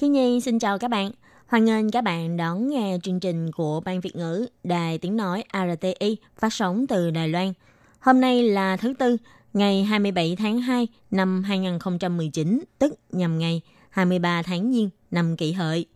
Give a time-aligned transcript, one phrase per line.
[0.00, 1.10] Khi Nhi xin chào các bạn.
[1.46, 5.44] Hoan nghênh các bạn đón nghe chương trình của Ban Việt ngữ Đài Tiếng Nói
[5.52, 7.52] RTI phát sóng từ Đài Loan.
[8.00, 9.16] Hôm nay là thứ Tư,
[9.52, 15.86] ngày 27 tháng 2 năm 2019, tức nhằm ngày 23 tháng Giêng năm kỷ hợi.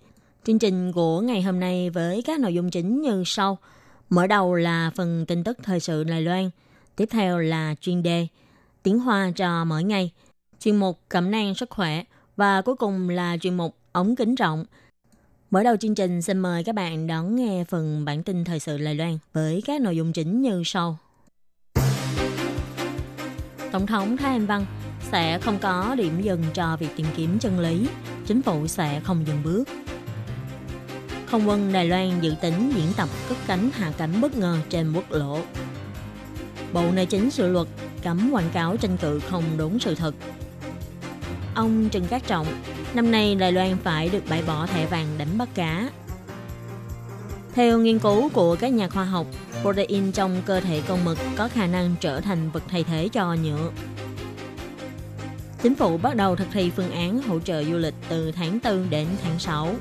[0.44, 3.58] Chương trình của ngày hôm nay với các nội dung chính như sau.
[4.10, 6.50] Mở đầu là phần tin tức thời sự Đài Loan.
[6.96, 8.26] Tiếp theo là chuyên đề
[8.82, 10.10] Tiếng Hoa cho mỗi ngày.
[10.60, 12.04] Chuyên mục Cẩm nang sức khỏe.
[12.36, 14.64] Và cuối cùng là chuyên mục Ống kính rộng.
[15.50, 18.78] Mở đầu chương trình xin mời các bạn đón nghe phần bản tin thời sự
[18.78, 20.98] Lài Loan với các nội dung chính như sau.
[23.72, 24.66] Tổng thống Thái Anh Văn
[25.12, 27.88] sẽ không có điểm dừng cho việc tìm kiếm chân lý.
[28.26, 29.68] Chính phủ sẽ không dừng bước.
[31.26, 34.92] Không quân Đài Loan dự tính diễn tập cất cánh hạ cánh bất ngờ trên
[34.92, 35.40] quốc lộ.
[36.72, 37.68] Bộ Nội chính sự luật
[38.02, 40.14] cấm quảng cáo tranh cử không đúng sự thật.
[41.54, 42.46] Ông Trần Cát Trọng,
[42.94, 45.90] năm nay Đài Loan phải được bãi bỏ thẻ vàng đánh bắt cá.
[47.54, 49.26] Theo nghiên cứu của các nhà khoa học,
[49.62, 53.34] protein trong cơ thể con mực có khả năng trở thành vật thay thế cho
[53.34, 53.70] nhựa.
[55.62, 58.90] Chính phủ bắt đầu thực thi phương án hỗ trợ du lịch từ tháng 4
[58.90, 59.74] đến tháng 6.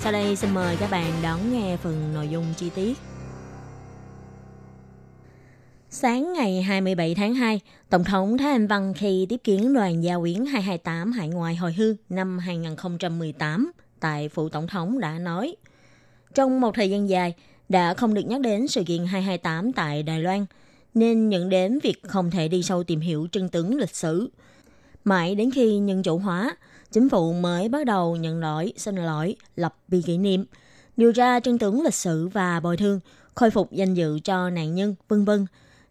[0.00, 2.98] Sau đây xin mời các bạn đón nghe phần nội dung chi tiết.
[5.90, 10.18] Sáng ngày 27 tháng 2, Tổng thống Thái Anh Văn khi tiếp kiến đoàn gia
[10.18, 15.56] quyến 228 hải ngoại hồi hương năm 2018 tại Phủ Tổng thống đã nói,
[16.34, 17.34] trong một thời gian dài
[17.68, 20.46] đã không được nhắc đến sự kiện 228 tại Đài Loan,
[20.94, 24.30] nên nhận đến việc không thể đi sâu tìm hiểu chân tướng lịch sử.
[25.04, 26.56] Mãi đến khi nhân chủ hóa,
[26.92, 30.44] chính phủ mới bắt đầu nhận lỗi, xin lỗi, lập bi kỷ niệm,
[30.96, 33.00] điều tra chân tướng lịch sử và bồi thường,
[33.34, 35.46] khôi phục danh dự cho nạn nhân, vân vân.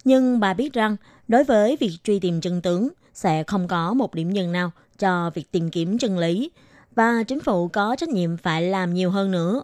[0.08, 0.96] Nhưng bà biết rằng,
[1.28, 5.30] đối với việc truy tìm chân tướng, sẽ không có một điểm dừng nào cho
[5.30, 6.52] việc tìm kiếm chân lý,
[6.96, 9.64] và chính phủ có trách nhiệm phải làm nhiều hơn nữa.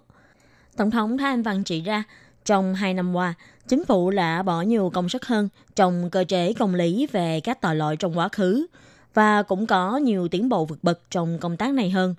[0.78, 2.04] Tổng thống Thái Anh Văn chỉ ra,
[2.46, 3.34] trong hai năm qua,
[3.68, 7.62] chính phủ đã bỏ nhiều công sức hơn trong cơ chế công lý về các
[7.62, 8.66] tội lỗi trong quá khứ
[9.14, 12.16] và cũng có nhiều tiến bộ vượt bậc trong công tác này hơn.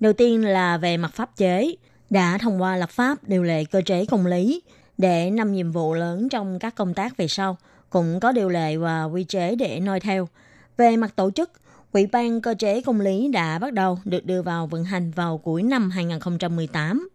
[0.00, 1.76] Đầu tiên là về mặt pháp chế,
[2.10, 4.62] đã thông qua lập pháp điều lệ cơ chế công lý
[4.98, 7.56] để năm nhiệm vụ lớn trong các công tác về sau
[7.90, 10.28] cũng có điều lệ và quy chế để noi theo.
[10.76, 11.50] Về mặt tổ chức,
[11.92, 15.38] Ủy ban cơ chế công lý đã bắt đầu được đưa vào vận hành vào
[15.38, 17.08] cuối năm 2018.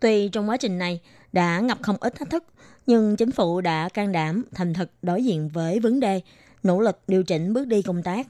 [0.00, 1.00] Tuy trong quá trình này
[1.32, 2.44] đã ngập không ít thách thức,
[2.86, 6.20] nhưng chính phủ đã can đảm, thành thực đối diện với vấn đề,
[6.62, 8.26] nỗ lực điều chỉnh bước đi công tác.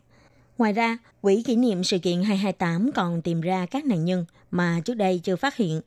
[0.59, 4.81] Ngoài ra, Quỹ kỷ niệm sự kiện 228 còn tìm ra các nạn nhân mà
[4.85, 5.81] trước đây chưa phát hiện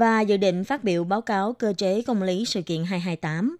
[0.00, 3.56] và dự định phát biểu báo cáo cơ chế công lý sự kiện 228.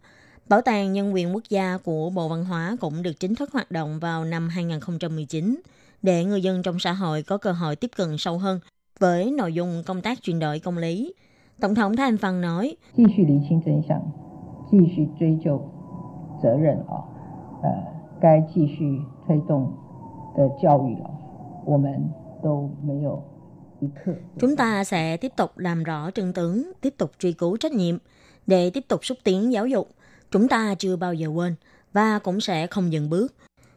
[0.49, 3.71] Bảo tàng Nhân quyền Quốc gia của Bộ Văn hóa cũng được chính thức hoạt
[3.71, 5.61] động vào năm 2019
[6.03, 8.61] để người dân trong xã hội có cơ hội tiếp cận sâu hơn
[8.99, 11.15] với nội dung công tác chuyển đổi công lý.
[11.61, 12.77] Tổng thống Thái Anh Văn nói,
[24.39, 27.99] Chúng ta sẽ tiếp tục làm rõ chân tướng, tiếp tục truy cứu trách nhiệm
[28.47, 29.91] để tiếp tục xúc tiến giáo dục.
[30.31, 31.55] Chúng ta chưa bao giờ quên
[31.93, 33.35] và cũng sẽ không dừng bước.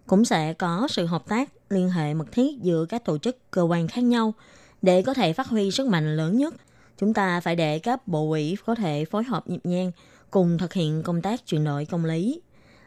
[0.07, 3.61] Cũng sẽ có sự hợp tác, liên hệ mật thiết giữa các tổ chức, cơ
[3.61, 4.33] quan khác nhau
[4.81, 6.53] để có thể phát huy sức mạnh lớn nhất.
[6.97, 9.91] Chúng ta phải để các bộ ủy có thể phối hợp nhịp nhàng
[10.31, 12.41] cùng thực hiện công tác chuyển đổi công lý.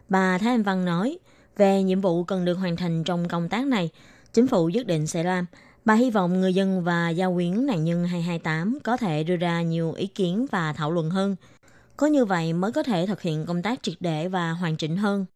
[0.08, 1.18] Bà Thái Anh Văn nói,
[1.56, 3.90] về nhiệm vụ cần được hoàn thành trong công tác này,
[4.32, 5.46] chính phủ nhất định sẽ làm–
[5.86, 9.62] Bà hy vọng người dân và giao quyến nạn nhân 228 có thể đưa ra
[9.62, 11.36] nhiều ý kiến và thảo luận hơn.
[11.96, 14.96] Có như vậy mới có thể thực hiện công tác triệt để và hoàn chỉnh
[14.96, 15.26] hơn.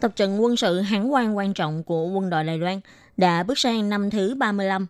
[0.00, 2.80] Tập trận quân sự hán quan quan trọng của quân đội Đài Loan
[3.16, 4.86] đã bước sang năm thứ 35.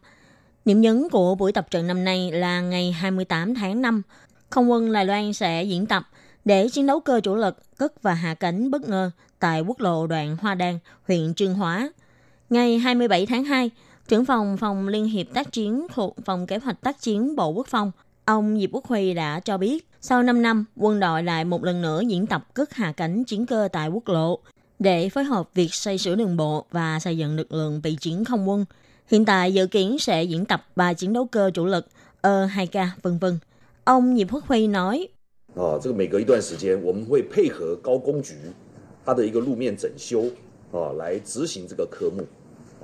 [0.65, 4.03] Điểm nhấn của buổi tập trận năm nay là ngày 28 tháng 5.
[4.51, 6.03] Không quân Đài Loan sẽ diễn tập
[6.45, 10.07] để chiến đấu cơ chủ lực, cất và hạ cánh bất ngờ tại quốc lộ
[10.07, 10.79] đoạn Hoa Đan,
[11.09, 11.91] huyện Trương Hóa.
[12.51, 13.71] Ngày 27 tháng 2,
[14.09, 17.67] trưởng phòng phòng Liên hiệp tác chiến thuộc phòng kế hoạch tác chiến Bộ Quốc
[17.67, 17.93] phòng,
[18.25, 21.83] ông Diệp Quốc Huy đã cho biết, sau 5 năm, quân đội lại một lần
[21.83, 24.39] nữa diễn tập cất hạ cánh chiến cơ tại quốc lộ.
[24.79, 28.25] để phối hợp việc xây sửa đường bộ và xây dựng lực lượng bị chiến
[28.25, 28.65] không quân.
[29.11, 31.87] Hiện tại dự kiến sẽ diễn tập 3 chiến đấu cơ chủ lực
[32.23, 33.39] E-2K, vân vân.
[33.85, 35.09] Ông Diệp Quốc Huy nói,
[35.55, 35.81] ờ,
[39.06, 40.38] 啊，这个每隔一段时间，我们会配合高工局
[40.72, 42.24] 它的一个路面整修啊，来执行这个科目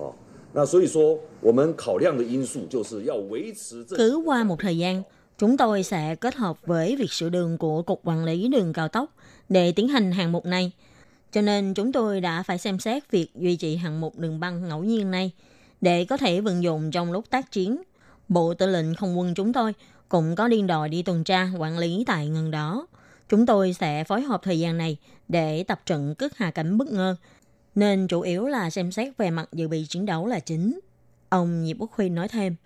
[0.02, 0.12] 啊。
[0.54, 5.04] 那所以说，我们考量的因素就是要维持这 cứ qua một thời gian,
[5.38, 8.88] chúng tôi sẽ kết hợp với việc sửa đường của Cục Quản lý Đường Cao
[8.88, 9.14] tốc
[9.50, 10.72] để tiến hành hạng mục này.
[11.32, 14.68] Cho nên chúng tôi đã phải xem xét việc duy trì hạng mục đường băng
[14.68, 15.32] ngẫu nhiên này
[15.82, 17.82] để có thể vận dụng trong lúc tác chiến.
[18.30, 19.74] Bộ Tư lệnh Không quân chúng tôi
[20.10, 22.88] cũng có liên đội đi tuần tra quản lý tại ngân đó.
[23.33, 24.97] Chúng tôi sẽ phối hợp thời gian này
[25.29, 27.17] để tập trận cất hạ cánh bất ngờ,
[27.75, 30.81] nên chủ yếu là xem xét về mặt dự bị chiến đấu là chính.
[31.29, 32.57] Ông Nhịp Quốc Huy nói thêm,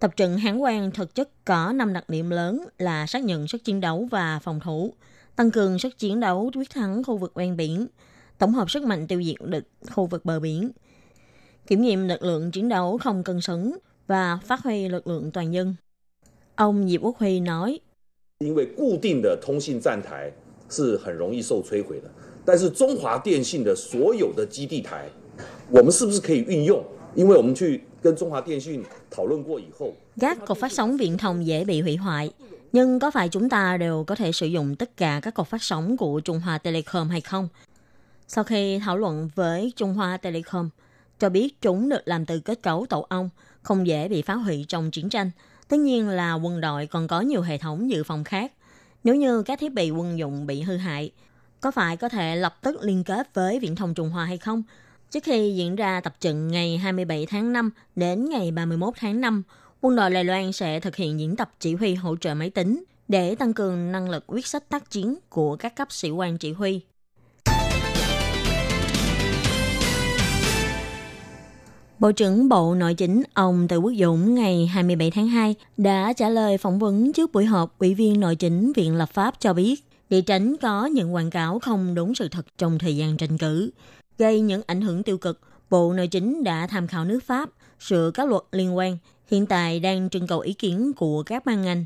[0.00, 3.64] tập trận Hán quan thực chất có 5 đặc điểm lớn là xác nhận sức
[3.64, 4.94] chiến đấu và phòng thủ,
[5.36, 7.86] tăng cường sức chiến đấu quyết thắng khu vực ven biển,
[8.38, 10.70] tổng hợp sức mạnh tiêu diệt địch khu vực bờ biển,
[11.66, 15.54] kiểm nghiệm lực lượng chiến đấu không cân xứng và phát huy lực lượng toàn
[15.54, 15.74] dân.
[16.56, 17.80] Ông Diệp Quốc Huy nói,
[18.43, 20.31] 因为固定的通信站台
[20.69, 22.09] 是很容易受摧毁的，
[22.45, 25.09] 但是中华电信的所有的基地台，
[25.69, 26.83] 我们是不是可以运用？
[27.15, 32.31] 因为我们去跟中华电信讨论过以后， các cột phát sóng viễn thông dễ bị hủy hoại,
[32.71, 35.63] nhưng có phải chúng ta đều có thể sử dụng tất cả các cột phát
[35.63, 37.49] sóng của Trung Hoa Telecom hay không?
[38.27, 40.69] Sau khi thảo luận với Trung Hoa Telecom,
[41.19, 43.29] cho biết chúng được làm từ kết cấu tổ ong,
[43.61, 45.31] không dễ bị phá hủy trong chiến tranh.
[45.74, 48.52] Tất nhiên là quân đội còn có nhiều hệ thống dự phòng khác.
[49.04, 51.10] Nếu như các thiết bị quân dụng bị hư hại,
[51.60, 54.62] có phải có thể lập tức liên kết với Viễn thông Trung Hoa hay không?
[55.10, 59.42] Trước khi diễn ra tập trận ngày 27 tháng 5 đến ngày 31 tháng 5,
[59.80, 62.84] quân đội Đài Loan sẽ thực hiện diễn tập chỉ huy hỗ trợ máy tính
[63.08, 66.52] để tăng cường năng lực quyết sách tác chiến của các cấp sĩ quan chỉ
[66.52, 66.80] huy.
[72.04, 76.28] Bộ trưởng Bộ Nội chính ông Từ Quốc Dũng ngày 27 tháng 2 đã trả
[76.28, 79.84] lời phỏng vấn trước buổi họp Ủy viên Nội chính Viện Lập pháp cho biết
[80.10, 83.70] để tránh có những quảng cáo không đúng sự thật trong thời gian tranh cử,
[84.18, 85.40] gây những ảnh hưởng tiêu cực.
[85.70, 88.98] Bộ Nội chính đã tham khảo nước Pháp sửa các luật liên quan,
[89.30, 91.84] hiện tại đang trưng cầu ý kiến của các ban ngành.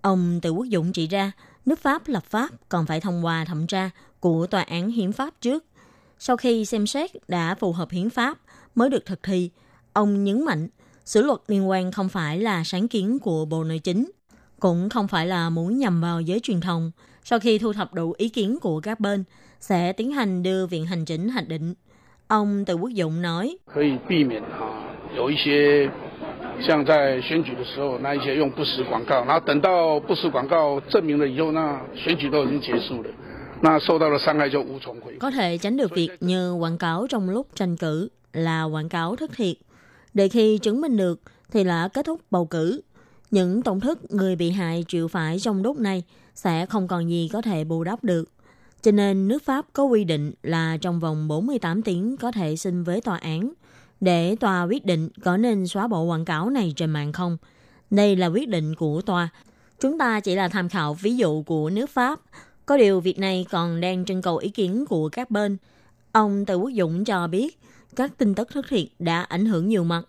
[0.00, 1.32] Ông Từ Quốc Dũng chỉ ra,
[1.66, 5.34] nước Pháp lập pháp còn phải thông qua thẩm tra của Tòa án Hiến pháp
[5.40, 5.64] trước.
[6.18, 8.38] Sau khi xem xét đã phù hợp hiến pháp
[8.76, 9.50] mới được thực thi,
[9.92, 10.68] ông nhấn mạnh
[11.04, 14.10] sửa luật liên quan không phải là sáng kiến của Bộ Nội chính,
[14.60, 16.90] cũng không phải là muốn nhằm vào giới truyền thông.
[17.24, 19.24] Sau khi thu thập đủ ý kiến của các bên,
[19.60, 21.74] sẽ tiến hành đưa Viện Hành chính hoạch định.
[22.28, 23.56] Ông Từ Quốc Dụng nói,
[35.20, 39.16] có thể tránh được việc nhờ quảng cáo trong lúc tranh cử là quảng cáo
[39.16, 39.56] thất thiệt.
[40.14, 41.20] Để khi chứng minh được
[41.52, 42.80] thì là kết thúc bầu cử.
[43.30, 46.02] Những tổn thất người bị hại chịu phải trong lúc này
[46.34, 48.24] sẽ không còn gì có thể bù đắp được.
[48.82, 52.82] Cho nên nước Pháp có quy định là trong vòng 48 tiếng có thể xin
[52.82, 53.52] với tòa án
[54.00, 57.36] để tòa quyết định có nên xóa bộ quảng cáo này trên mạng không.
[57.90, 59.28] Đây là quyết định của tòa.
[59.80, 62.20] Chúng ta chỉ là tham khảo ví dụ của nước Pháp
[62.66, 65.56] có điều việc này còn đang trưng cầu ý kiến của các bên.
[66.12, 67.58] Ông Từ Quốc Dũng cho biết
[67.96, 70.02] các tin tức thất thiệt đã ảnh hưởng nhiều mặt.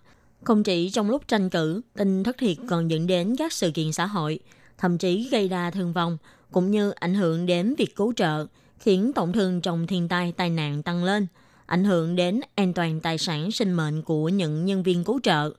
[0.44, 3.92] Không chỉ trong lúc tranh cử, tin thất thiệt còn dẫn đến các sự kiện
[3.92, 4.40] xã hội,
[4.78, 6.18] thậm chí gây ra thương vong,
[6.52, 8.46] cũng như ảnh hưởng đến việc cứu trợ,
[8.80, 11.28] khiến tổn thương trong thiên tai tai nạn tăng lên,
[11.66, 15.52] ảnh hưởng đến an toàn tài sản sinh mệnh của những nhân viên cứu trợ.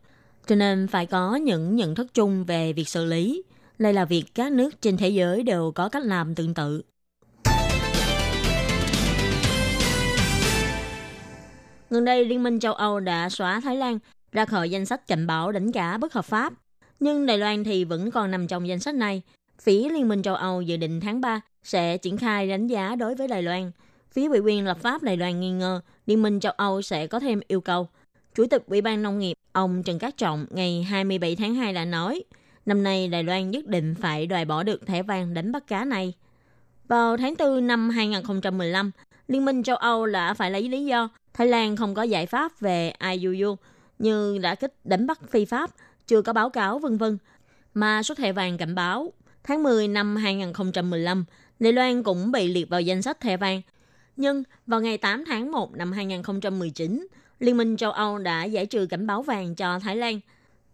[0.46, 3.42] Cho nên phải có những nhận thức chung về việc xử lý.
[3.78, 6.82] Đây là việc các nước trên thế giới đều có cách làm tương tự.
[11.90, 13.98] Gần đây, Liên minh châu Âu đã xóa Thái Lan
[14.32, 16.52] ra khỏi danh sách cảnh báo đánh cá bất hợp pháp.
[17.00, 19.22] Nhưng Đài Loan thì vẫn còn nằm trong danh sách này.
[19.62, 23.14] Phía Liên minh châu Âu dự định tháng 3 sẽ triển khai đánh giá đối
[23.14, 23.70] với Đài Loan.
[24.12, 27.20] Phía ủy viên lập pháp Đài Loan nghi ngờ Liên minh châu Âu sẽ có
[27.20, 27.88] thêm yêu cầu.
[28.34, 31.84] Chủ tịch Ủy ban Nông nghiệp ông Trần Cát Trọng ngày 27 tháng 2 đã
[31.84, 32.24] nói,
[32.68, 35.84] năm nay Đài Loan nhất định phải đòi bỏ được thẻ vàng đánh bắt cá
[35.84, 36.14] này.
[36.88, 38.90] Vào tháng 4 năm 2015,
[39.28, 42.60] Liên minh châu Âu đã phải lấy lý do Thái Lan không có giải pháp
[42.60, 43.56] về IUU
[43.98, 45.70] như đã kích đánh bắt phi pháp,
[46.06, 47.18] chưa có báo cáo vân vân
[47.74, 49.12] mà xuất thẻ vàng cảnh báo.
[49.44, 51.24] Tháng 10 năm 2015,
[51.58, 53.62] Đài Loan cũng bị liệt vào danh sách thẻ vàng.
[54.16, 57.06] Nhưng vào ngày 8 tháng 1 năm 2019,
[57.40, 60.20] Liên minh châu Âu đã giải trừ cảnh báo vàng cho Thái Lan.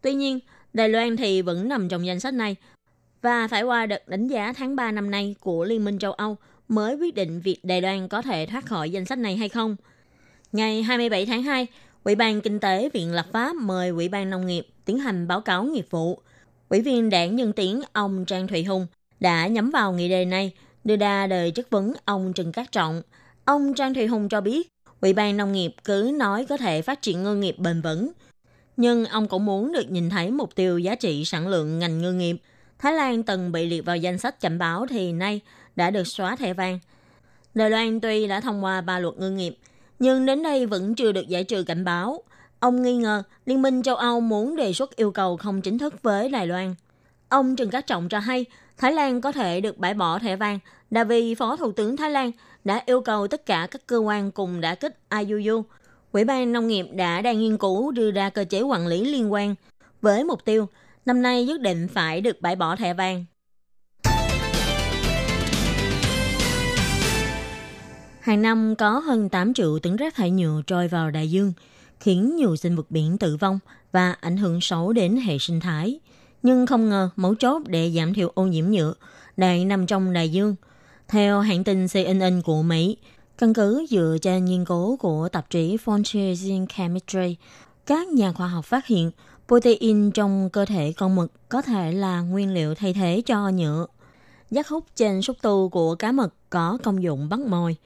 [0.01, 0.41] Tuy nhiên,
[0.75, 2.57] Đài Loan thì vẫn nằm trong danh sách này
[3.23, 6.37] và phải qua đợt đánh giá tháng 3 năm nay của Liên minh châu Âu
[6.69, 9.77] mới quyết định việc Đài Loan có thể thoát khỏi danh sách này hay không.
[10.53, 11.67] Ngày 27 tháng 2,
[12.05, 15.41] Ủy ban Kinh tế Viện Lập pháp mời Ủy ban Nông nghiệp tiến hành báo
[15.41, 16.19] cáo nghiệp vụ.
[16.69, 18.87] Ủy viên đảng Nhân Tiến ông Trang Thụy Hùng
[19.21, 20.53] đã nhắm vào nghị đề này,
[20.85, 23.03] đưa ra đời chất vấn ông Trần Cát Trọng.
[23.45, 24.69] Ông Trang Thụy Hùng cho biết,
[25.01, 28.13] Ủy ban Nông nghiệp cứ nói có thể phát triển ngư nghiệp bền vững.
[28.77, 32.13] Nhưng ông cũng muốn được nhìn thấy mục tiêu giá trị sản lượng ngành ngư
[32.13, 32.37] nghiệp.
[32.79, 35.41] Thái Lan từng bị liệt vào danh sách cảnh báo thì nay
[35.77, 36.79] đã được xóa thẻ vàng.
[37.55, 39.57] Đài Loan tuy đã thông qua ba luật ngư nghiệp,
[39.99, 42.23] nhưng đến đây vẫn chưa được giải trừ cảnh báo.
[42.61, 46.03] Ông nghi ngờ Liên minh châu Âu muốn đề xuất yêu cầu không chính thức
[46.03, 46.75] với Đài Loan.
[47.29, 48.45] Ông Trần Cát Trọng cho hay
[48.77, 50.59] Thái Lan có thể được bãi bỏ thẻ vàng
[50.91, 52.31] là vì Phó Thủ tướng Thái Lan
[52.65, 55.65] đã yêu cầu tất cả các cơ quan cùng đã kích IUU.
[56.15, 59.33] Ủy ban Nông nghiệp đã đang nghiên cứu đưa ra cơ chế quản lý liên
[59.33, 59.55] quan
[60.03, 60.69] với mục tiêu
[61.07, 63.25] năm nay nhất định phải được bãi bỏ thẻ vàng.
[68.21, 71.53] Hàng năm có hơn 8 triệu tấn rác thải nhựa trôi vào đại dương,
[72.01, 73.59] khiến nhiều sinh vật biển tử vong
[73.93, 76.01] và ảnh hưởng xấu đến hệ sinh thái.
[76.43, 78.95] Nhưng không ngờ mấu chốt để giảm thiểu ô nhiễm nhựa
[79.37, 80.57] đang nằm trong đại dương.
[81.09, 82.97] Theo hãng tin CNN của Mỹ,
[83.39, 87.37] căn cứ dựa trên nghiên cứu của tạp chí Frontiers in Chemistry,
[87.87, 89.11] các nhà khoa học phát hiện
[89.49, 93.87] protein trong cơ thể con mực có thể là nguyên liệu thay thế cho nhựa.
[94.51, 97.77] Giác hút trên xúc tu của cá mực có công dụng bắt mồi.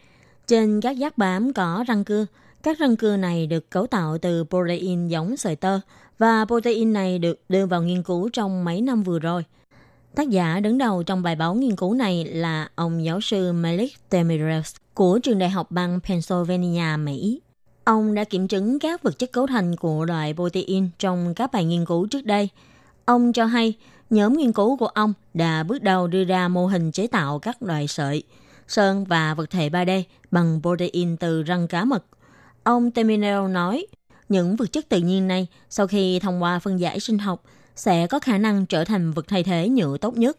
[0.47, 2.27] Trên các giác bám có răng cưa,
[2.63, 5.81] các răng cưa này được cấu tạo từ protein giống sợi tơ
[6.19, 9.45] và protein này được đưa vào nghiên cứu trong mấy năm vừa rồi.
[10.15, 13.93] Tác giả đứng đầu trong bài báo nghiên cứu này là ông giáo sư Malik
[14.11, 17.41] Temirez của trường đại học bang Pennsylvania, Mỹ.
[17.85, 21.65] Ông đã kiểm chứng các vật chất cấu thành của loại protein trong các bài
[21.65, 22.49] nghiên cứu trước đây.
[23.05, 23.75] Ông cho hay
[24.11, 27.63] nhóm nghiên cứu của ông đã bước đầu đưa ra mô hình chế tạo các
[27.63, 28.23] loại sợi,
[28.69, 32.07] sơn và vật thể 3D bằng protein từ răng cá mực.
[32.63, 33.87] Ông Teminel nói,
[34.29, 37.43] những vật chất tự nhiên này sau khi thông qua phân giải sinh học
[37.77, 40.39] sẽ có khả năng trở thành vật thay thế nhựa tốt nhất.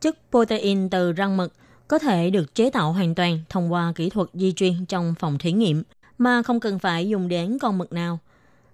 [0.00, 1.52] Chất protein từ răng mực
[1.88, 5.38] có thể được chế tạo hoàn toàn thông qua kỹ thuật di truyền trong phòng
[5.38, 5.82] thí nghiệm
[6.18, 8.18] mà không cần phải dùng đến con mực nào.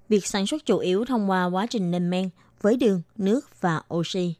[0.08, 2.30] Việc sản xuất chủ yếu thông qua quá trình nêm men
[2.62, 4.34] với đường, nước và oxy.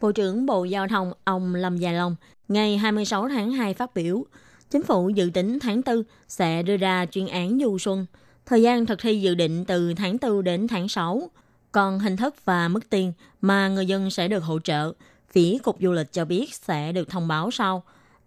[0.00, 2.16] Bộ trưởng Bộ Giao thông ông Lâm Gia Long
[2.48, 4.24] ngày 26 tháng 2 phát biểu,
[4.70, 8.06] chính phủ dự tính tháng 4 sẽ đưa ra chuyên án du xuân.
[8.46, 11.30] Thời gian thực thi dự định từ tháng 4 đến tháng 6.
[11.74, 14.92] Còn hình thức và mức tiền mà người dân sẽ được hỗ trợ,
[15.30, 17.82] phía Cục Du lịch cho biết sẽ được thông báo sau.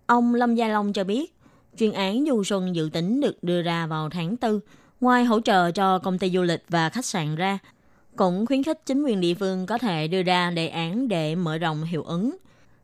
[0.05, 1.35] Ông Lâm Gia Long cho biết,
[1.77, 4.59] chuyên án du xuân dự tính được đưa ra vào tháng 4.
[5.01, 7.59] Ngoài hỗ trợ cho công ty du lịch và khách sạn ra,
[8.15, 11.57] cũng khuyến khích chính quyền địa phương có thể đưa ra đề án để mở
[11.57, 12.37] rộng hiệu ứng.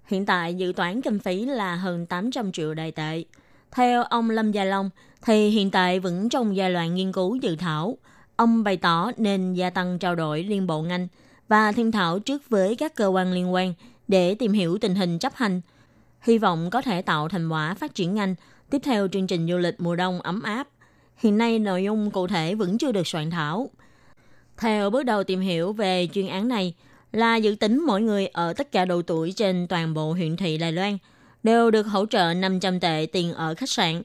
[0.06, 3.24] Hiện tại dự toán kinh phí là hơn 800 triệu đài tệ.
[3.72, 4.90] Theo ông Lâm Gia Long,
[5.22, 7.98] thì hiện tại vẫn trong giai đoạn nghiên cứu dự thảo.
[8.36, 11.08] Ông bày tỏ nên gia tăng trao đổi liên bộ ngành
[11.48, 13.74] và thương thảo trước với các cơ quan liên quan
[14.08, 15.62] để tìm hiểu tình hình chấp hành.
[16.22, 18.36] Hy vọng có thể tạo thành quả phát triển ngành
[18.70, 20.68] tiếp theo chương trình du lịch mùa đông ấm áp.
[21.18, 23.70] Hiện nay nội dung cụ thể vẫn chưa được soạn thảo.
[24.58, 26.74] Theo bước đầu tìm hiểu về chuyên án này,
[27.12, 30.58] là dự tính mỗi người ở tất cả độ tuổi trên toàn bộ huyện thị
[30.58, 30.98] Đài Loan
[31.44, 34.02] đều được hỗ trợ 500 tệ tiền ở khách sạn.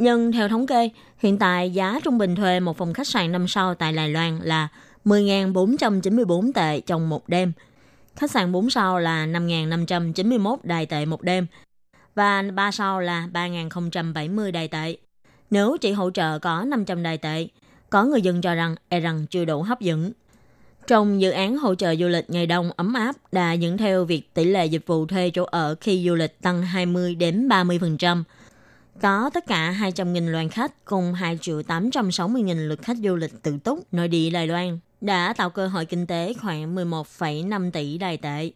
[0.00, 3.48] Nhưng theo thống kê, hiện tại giá trung bình thuê một phòng khách sạn năm
[3.48, 4.68] sao tại Đài Loan là
[5.04, 7.52] 10.494 tệ trong một đêm.
[8.16, 11.46] Khách sạn 4 sao là 5.591 đài tệ một đêm
[12.14, 14.96] và 3 sao là 3.070 đài tệ.
[15.50, 17.48] Nếu chỉ hỗ trợ có 500 đài tệ,
[17.90, 20.12] có người dân cho rằng e rằng chưa đủ hấp dẫn.
[20.86, 24.34] Trong dự án hỗ trợ du lịch ngày đông ấm áp đã dẫn theo việc
[24.34, 28.22] tỷ lệ dịch vụ thuê chỗ ở khi du lịch tăng 20 đến 30%.
[29.02, 33.58] Có tất cả 200.000 đoàn khách cùng 2 triệu 860.000 lượt khách du lịch tự
[33.64, 38.16] túc nội địa Đài Loan đã tạo cơ hội kinh tế khoảng 11,5 tỷ đài
[38.16, 38.50] tệ.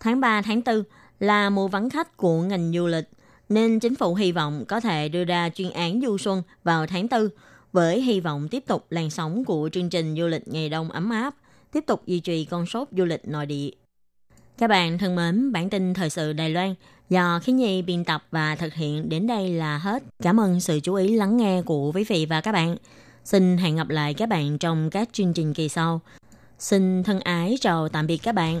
[0.00, 0.82] Tháng 3, tháng 4
[1.20, 3.08] là mùa vắng khách của ngành du lịch,
[3.48, 7.06] nên chính phủ hy vọng có thể đưa ra chuyên án du xuân vào tháng
[7.10, 7.28] 4
[7.72, 11.10] với hy vọng tiếp tục làn sóng của chương trình du lịch ngày đông ấm
[11.10, 11.34] áp,
[11.72, 13.70] tiếp tục duy trì con số du lịch nội địa.
[14.58, 16.74] Các bạn thân mến, bản tin thời sự Đài Loan
[17.10, 20.02] do Khí Nhi biên tập và thực hiện đến đây là hết.
[20.22, 22.76] Cảm ơn sự chú ý lắng nghe của quý vị và các bạn.
[23.24, 26.00] Xin hẹn gặp lại các bạn trong các chương trình kỳ sau.
[26.58, 28.60] Xin thân ái chào tạm biệt các bạn.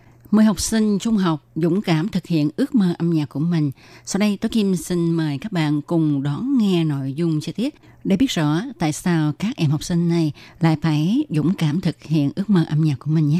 [0.31, 3.71] 10 học sinh trung học dũng cảm thực hiện ước mơ âm nhạc của mình.
[4.05, 7.75] Sau đây, tôi Kim xin mời các bạn cùng đón nghe nội dung chi tiết
[8.03, 12.03] để biết rõ tại sao các em học sinh này lại phải dũng cảm thực
[12.03, 13.39] hiện ước mơ âm nhạc của mình nhé.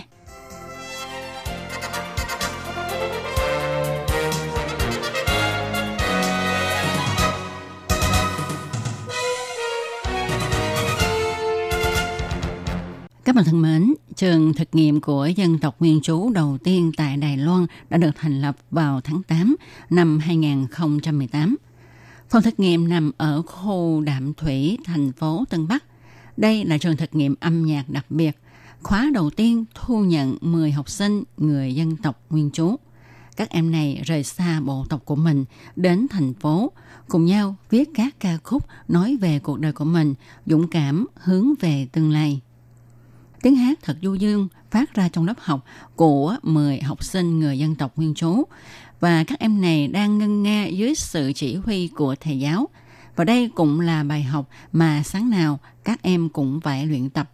[13.32, 17.18] Các bạn thân mến, trường thực nghiệm của dân tộc nguyên trú đầu tiên tại
[17.18, 19.56] Đài Loan đã được thành lập vào tháng 8
[19.90, 21.58] năm 2018.
[22.30, 25.84] Phòng thực nghiệm nằm ở khu Đạm Thủy, thành phố Tân Bắc.
[26.38, 28.38] Đây là trường thực nghiệm âm nhạc đặc biệt,
[28.82, 32.76] khóa đầu tiên thu nhận 10 học sinh người dân tộc nguyên trú.
[33.38, 35.46] Các em này rời xa bộ tộc của mình
[35.76, 36.72] đến thành phố,
[37.08, 40.14] cùng nhau viết các ca khúc nói về cuộc đời của mình,
[40.46, 42.42] dũng cảm hướng về tương lai.
[43.42, 47.60] Tiếng hát thật du dương phát ra trong lớp học của 10 học sinh người
[47.60, 48.44] dân tộc nguyên trú
[49.00, 52.70] và các em này đang ngân nga dưới sự chỉ huy của thầy giáo.
[53.16, 57.32] Và đây cũng là bài học mà sáng nào các em cũng phải luyện tập.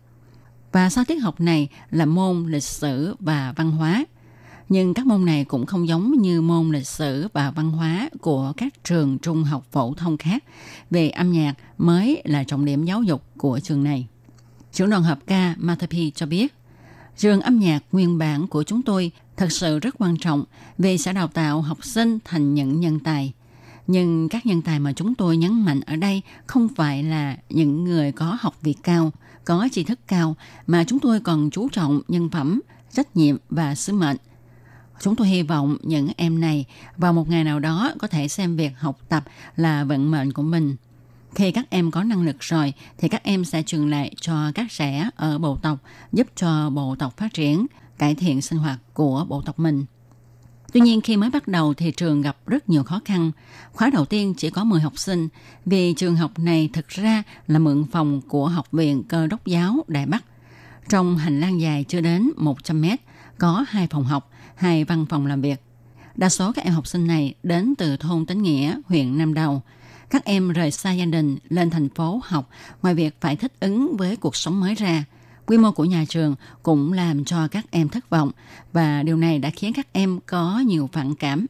[0.72, 4.06] Và sau tiết học này là môn lịch sử và văn hóa.
[4.70, 8.54] Nhưng các môn này cũng không giống như môn lịch sử và văn hóa của
[8.58, 10.44] các trường trung học phổ thông khác.
[10.92, 14.08] Về âm nhạc mới là trọng điểm giáo dục của trường này.
[14.77, 16.53] Trưởng đoàn hợp ca Matapi cho biết,
[17.17, 20.44] trường âm nhạc nguyên bản của chúng tôi thật sự rất quan trọng
[20.77, 23.33] vì sẽ đào tạo học sinh thành những nhân tài.
[23.87, 27.83] Nhưng các nhân tài mà chúng tôi nhấn mạnh ở đây không phải là những
[27.83, 29.11] người có học vị cao,
[29.46, 30.35] có tri thức cao,
[30.68, 32.61] mà chúng tôi còn chú trọng nhân phẩm,
[32.92, 34.18] trách nhiệm và sứ mệnh.
[35.01, 36.66] Chúng tôi hy vọng những em này
[36.98, 39.24] vào một ngày nào đó có thể xem việc học tập
[39.55, 40.75] là vận mệnh của mình–
[41.38, 44.68] khi các em có năng lực rồi thì các em sẽ truyền lại cho các
[44.70, 45.80] trẻ ở bộ tộc
[46.14, 47.66] giúp cho bộ tộc phát triển,
[47.98, 49.86] cải thiện sinh hoạt của bộ tộc mình.
[50.74, 53.32] Tuy nhiên khi mới bắt đầu thì trường gặp rất nhiều khó khăn.
[53.74, 55.28] Khóa đầu tiên chỉ có 10 học sinh
[55.66, 59.84] vì trường học này thực ra là mượn phòng của Học viện Cơ đốc giáo
[59.88, 60.26] Đài Bắc.
[60.90, 63.00] Trong hành lang dài chưa đến 100 mét,
[63.38, 65.62] có hai phòng học, hai văn phòng làm việc.
[66.16, 69.62] Đa số các em học sinh này đến từ thôn Tấn Nghĩa, huyện Nam Đầu–
[70.09, 72.50] các em rời xa gia đình lên thành phố học,
[72.81, 75.05] ngoài việc phải thích ứng với cuộc sống mới ra,
[75.46, 78.31] quy mô của nhà trường cũng làm cho các em thất vọng.
[78.74, 81.46] Và điều này đã khiến các em có nhiều phản cảm.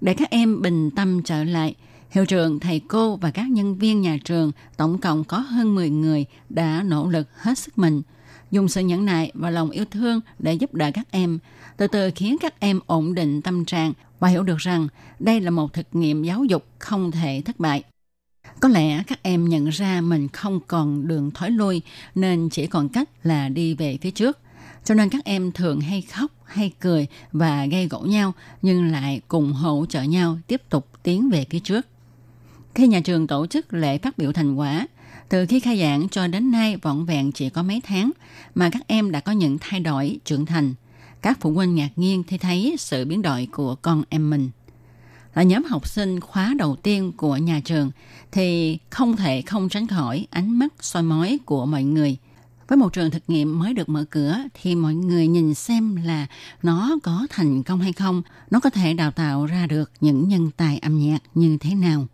[0.00, 1.74] Để các em bình tâm trở lại,
[2.10, 5.90] hiệu trưởng, thầy cô và các nhân viên nhà trường tổng cộng có hơn 10
[5.90, 8.02] người đã nỗ lực hết sức mình,
[8.50, 11.38] dùng sự nhẫn nại và lòng yêu thương để giúp đỡ các em,
[11.76, 15.50] từ từ khiến các em ổn định tâm trạng và hiểu được rằng đây là
[15.50, 17.82] một thực nghiệm giáo dục không thể thất bại.
[18.60, 21.82] Có lẽ các em nhận ra mình không còn đường thoái lui
[22.14, 24.38] nên chỉ còn cách là đi về phía trước.
[24.84, 29.20] Cho nên các em thường hay khóc, hay cười và gây gỗ nhau nhưng lại
[29.28, 31.86] cùng hỗ trợ nhau tiếp tục tiến về phía trước.
[32.74, 34.86] Khi nhà trường tổ chức lễ phát biểu thành quả,
[35.28, 38.10] từ khi khai giảng cho đến nay vỏn vẹn chỉ có mấy tháng
[38.54, 40.74] mà các em đã có những thay đổi trưởng thành–
[41.22, 44.50] các phụ huynh ngạc nhiên khi thấy sự biến đổi của con em mình.
[45.34, 47.90] Là nhóm học sinh khóa đầu tiên của nhà trường
[48.32, 52.16] thì không thể không tránh khỏi ánh mắt soi mói của mọi người.
[52.68, 56.26] Với một trường thực nghiệm mới được mở cửa thì mọi người nhìn xem là
[56.62, 60.50] nó có thành công hay không, nó có thể đào tạo ra được những nhân
[60.56, 62.06] tài âm nhạc như thế nào.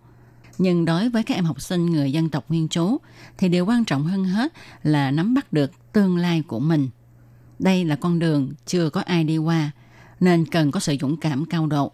[0.58, 2.96] Nhưng đối với các em học sinh người dân tộc nguyên trú
[3.38, 6.88] thì điều quan trọng hơn hết là nắm bắt được tương lai của mình–
[7.58, 9.70] đây là con đường chưa có ai đi qua,
[10.20, 11.92] nên cần có sự dũng cảm cao độ.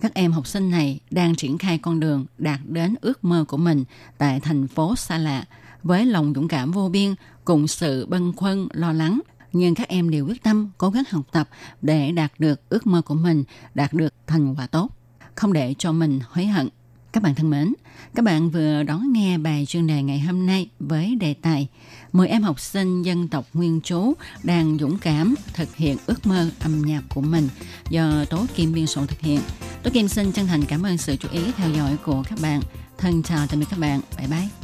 [0.00, 3.56] Các em học sinh này đang triển khai con đường đạt đến ước mơ của
[3.56, 3.84] mình
[4.18, 5.44] tại thành phố xa lạ
[5.82, 7.14] với lòng dũng cảm vô biên
[7.44, 9.20] cùng sự băn khoăn lo lắng.
[9.52, 11.48] Nhưng các em đều quyết tâm cố gắng học tập
[11.82, 14.88] để đạt được ước mơ của mình, đạt được thành quả tốt,
[15.34, 16.68] không để cho mình hối hận.
[17.14, 17.74] Các bạn thân mến,
[18.14, 21.68] các bạn vừa đón nghe bài chuyên đề ngày hôm nay với đề tài
[22.12, 26.50] 10 em học sinh dân tộc nguyên trú đang dũng cảm thực hiện ước mơ
[26.60, 27.48] âm nhạc của mình
[27.90, 29.40] do Tố Kim biên soạn thực hiện.
[29.82, 32.60] Tố Kim xin chân thành cảm ơn sự chú ý theo dõi của các bạn.
[32.98, 34.00] Thân chào tạm biệt các bạn.
[34.18, 34.63] Bye bye.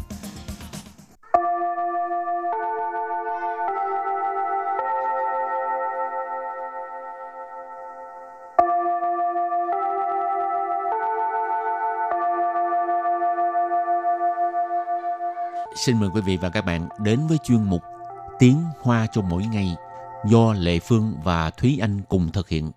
[15.86, 17.82] Xin mời quý vị và các bạn đến với chuyên mục
[18.38, 19.76] Tiếng Hoa cho mỗi ngày
[20.30, 22.70] do Lệ Phương và Thúy Anh cùng thực hiện.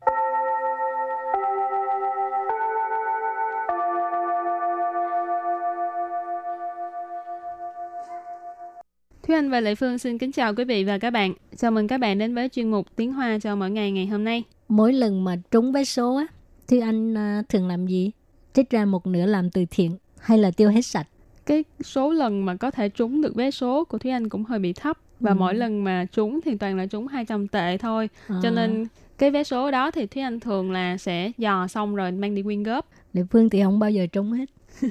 [9.24, 11.34] Thúy Anh và Lệ Phương xin kính chào quý vị và các bạn.
[11.58, 14.24] Chào mừng các bạn đến với chuyên mục Tiếng Hoa cho mỗi ngày ngày hôm
[14.24, 14.44] nay.
[14.68, 16.26] Mỗi lần mà trúng vé số á,
[16.68, 18.12] Thúy Anh à, thường làm gì?
[18.54, 21.08] Trích ra một nửa làm từ thiện hay là tiêu hết sạch?
[21.46, 24.60] Cái số lần mà có thể trúng được vé số của Thúy Anh cũng hơi
[24.60, 25.36] bị thấp và Ừ.
[25.36, 28.10] mỗi lần mà trúng thì toàn là trúng 200 tệ thôi.
[28.28, 28.86] À, Cho nên
[29.18, 32.44] cái vé số đó thì Thúy Anh thường là sẽ dò xong rồi mang đi
[32.44, 32.88] quyên góp.
[33.14, 34.46] Lệ Phương thì không bao giờ trúng hết.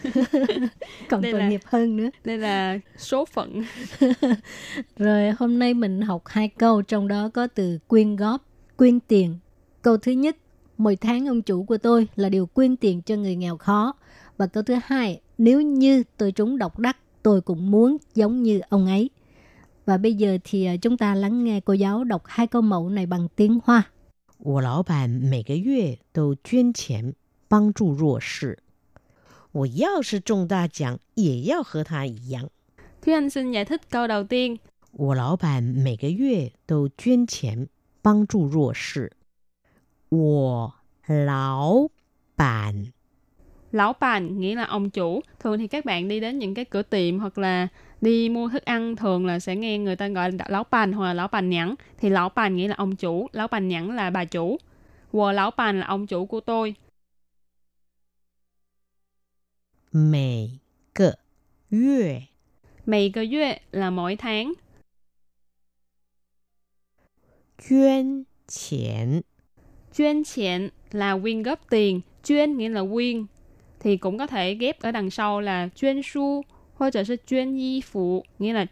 [1.11, 2.09] Còn Đây tội là- nghiệp hơn nữa.
[2.25, 3.63] Đây là số phận.
[4.99, 8.43] Rồi hôm nay mình học hai câu trong đó có từ quyên góp,
[8.77, 9.39] quyên tiền.
[9.83, 10.37] Câu thứ nhất,
[10.79, 13.95] mỗi tháng ông chủ của tôi là điều quyên tiền cho người nghèo khó.
[14.37, 18.62] Và câu thứ hai, nếu như tôi trúng độc đắc, tôi cũng muốn giống như
[18.70, 19.10] ông ấy.
[19.86, 22.90] Và bây giờ thì à, chúng ta lắng nghe cô giáo đọc hai câu mẫu
[22.90, 23.84] này bằng tiếng Hoa.
[24.40, 27.16] 我老板每个月都捐钱
[27.50, 28.60] 帮助弱势。
[29.52, 32.50] 我要是中大奖，也要和他一样。
[33.02, 34.60] Thúy Anh xin giải thích câu đầu tiên.
[34.92, 37.68] 我老板每个月都捐钱
[38.02, 39.12] 帮助弱势。
[40.10, 40.74] 我
[41.08, 41.90] 老
[42.36, 42.94] 板
[43.73, 45.21] lão bàn nghĩa là ông chủ.
[45.41, 47.69] Thường thì các bạn đi đến những cái cửa tiệm hoặc là
[48.01, 51.07] đi mua thức ăn thường là sẽ nghe người ta gọi là lão bàn hoặc
[51.07, 51.75] là lão bàn nhẵn.
[51.99, 54.57] Thì lão bàn nghĩa là ông chủ lão bàn nhẵn là bà chủ.
[55.13, 56.75] Wo lão bàn là ông chủ của tôi.
[59.93, 60.51] Mỗi
[60.95, 61.13] cờ
[61.71, 62.21] yue
[62.87, 63.13] Mày
[63.73, 64.53] là mỗi tháng.
[67.69, 68.25] Chuyên
[68.69, 69.21] tiền
[69.97, 72.01] Chuyên tiền là quyên góp tiền.
[72.25, 73.27] Chuyên nghĩa là quyên
[73.83, 76.43] thì cũng có thể ghép ở đằng sau là chuyên su
[76.75, 78.67] hoặc là chuyên y phụ nghĩa là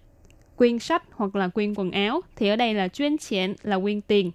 [0.56, 2.20] quyên sách hoặc là quyên quần áo.
[2.36, 4.30] Thì ở đây là chuyên tiền là quyên tiền.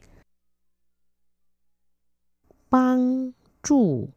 [2.71, 3.31] Băng
[3.63, 4.09] trụ.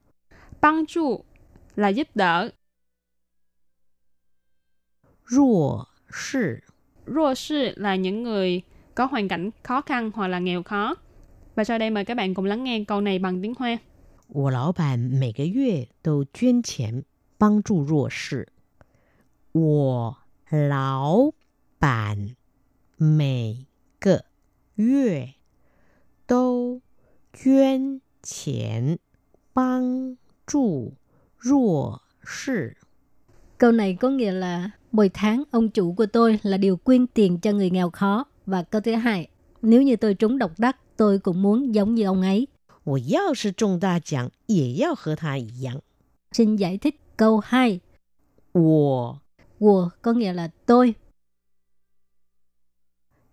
[0.61, 1.25] Băng trụ
[1.77, 2.51] là giúp đỡ.
[5.27, 6.57] Rùa sư
[7.07, 8.63] Rùa sư là những người
[8.95, 10.95] có hoàn cảnh khó khăn hoặc là nghèo khó.
[11.55, 13.79] Và sau đây mời các bạn cùng lắng nghe câu này bằng tiếng Hoa.
[14.28, 17.04] 我老板每个月都捐钱
[17.38, 18.48] 帮助弱势。
[19.52, 20.18] 我
[20.50, 21.32] 老
[21.78, 22.36] 板
[22.98, 23.68] 每
[24.00, 24.26] 个
[24.76, 25.36] 月
[26.26, 26.82] 都
[27.32, 28.98] 捐钱
[29.54, 30.94] 帮助
[31.38, 32.78] 弱势。
[33.58, 37.40] Câu này có nghĩa là mỗi tháng ông chủ của tôi là điều quyên tiền
[37.40, 38.26] cho người nghèo khó.
[38.46, 39.28] Và câu thứ hai,
[39.62, 42.48] nếu như tôi trúng độc đắc, tôi cũng muốn giống như ông ấy.
[42.88, 45.82] 我要是中大奖，也要和他一样。
[46.32, 47.80] Xin giải thích câu 2.
[48.54, 49.22] 我
[49.60, 50.96] Wo có nghĩa là tôi.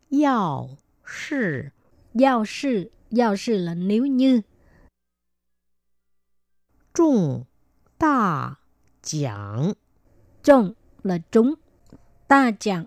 [0.09, 0.69] 要
[1.05, 1.73] 是
[2.13, 4.43] Giao sư, giao sư là nếu như.
[6.93, 7.47] 中
[7.99, 8.59] 大
[9.03, 9.75] 奖，
[10.43, 11.55] Trông là trúng.
[12.29, 12.87] Ta chẳng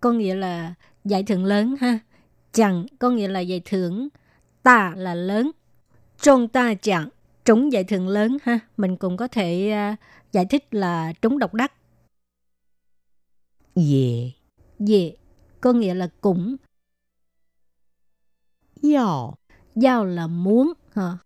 [0.00, 0.74] có nghĩa là
[1.04, 1.98] giải thưởng lớn ha.
[2.52, 4.08] Chẳng có nghĩa là giải thưởng.
[4.62, 5.50] Ta là lớn.
[6.25, 7.09] trong ta chẳng,
[7.45, 9.99] trúng giải thưởng lớn ha, mình cũng có thể uh,
[10.31, 11.73] giải thích là trúng độc đắc.
[13.75, 14.21] Dễ.
[14.21, 14.33] Yeah.
[14.79, 15.17] Dễ,
[15.61, 16.55] có nghĩa là cũng.
[18.81, 19.37] Giao.
[19.75, 20.73] Giao là muốn.
[20.93, 21.17] Ha.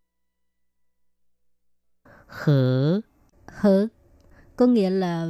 [2.28, 3.02] Hở.
[3.48, 3.88] Hở,
[4.56, 5.28] có nghĩa là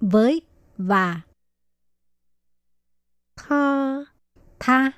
[0.00, 0.42] với
[0.76, 1.20] và.
[3.36, 3.96] Tha.
[4.58, 4.92] Tha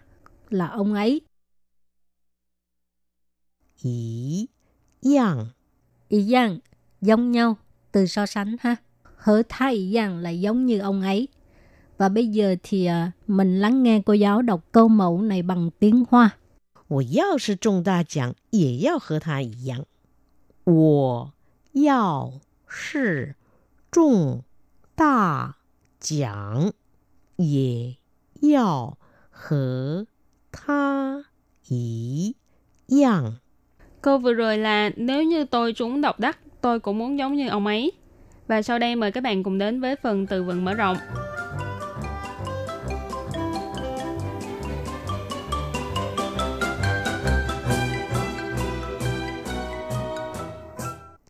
[0.50, 1.25] là ông ấy
[3.81, 4.47] 一
[5.01, 5.47] 样。
[6.09, 6.59] Ý dạng,
[7.01, 7.57] giống nhau,
[7.91, 8.75] từ so sánh ha.
[9.17, 11.27] Hở tha ý dạng là giống như ông ấy.
[11.97, 15.69] Và bây giờ thì à, mình lắng nghe cô giáo đọc câu mẫu này bằng
[15.79, 16.37] tiếng Hoa.
[16.87, 19.85] 我要是中大奖，也要和他一样。
[20.65, 21.33] 我
[21.71, 23.35] 要是
[23.89, 24.43] 中
[24.95, 25.55] 大
[26.01, 26.73] 奖，
[27.37, 27.97] 也
[28.41, 28.97] 要
[29.29, 30.07] 和
[30.51, 31.25] 他
[31.69, 32.35] 一
[32.87, 33.39] 样。
[34.05, 37.49] Câu vừa rồi là nếu như tôi trúng độc đắc, tôi cũng muốn giống như
[37.49, 37.91] ông ấy.
[38.47, 40.97] Và sau đây mời các bạn cùng đến với phần từ vựng mở rộng.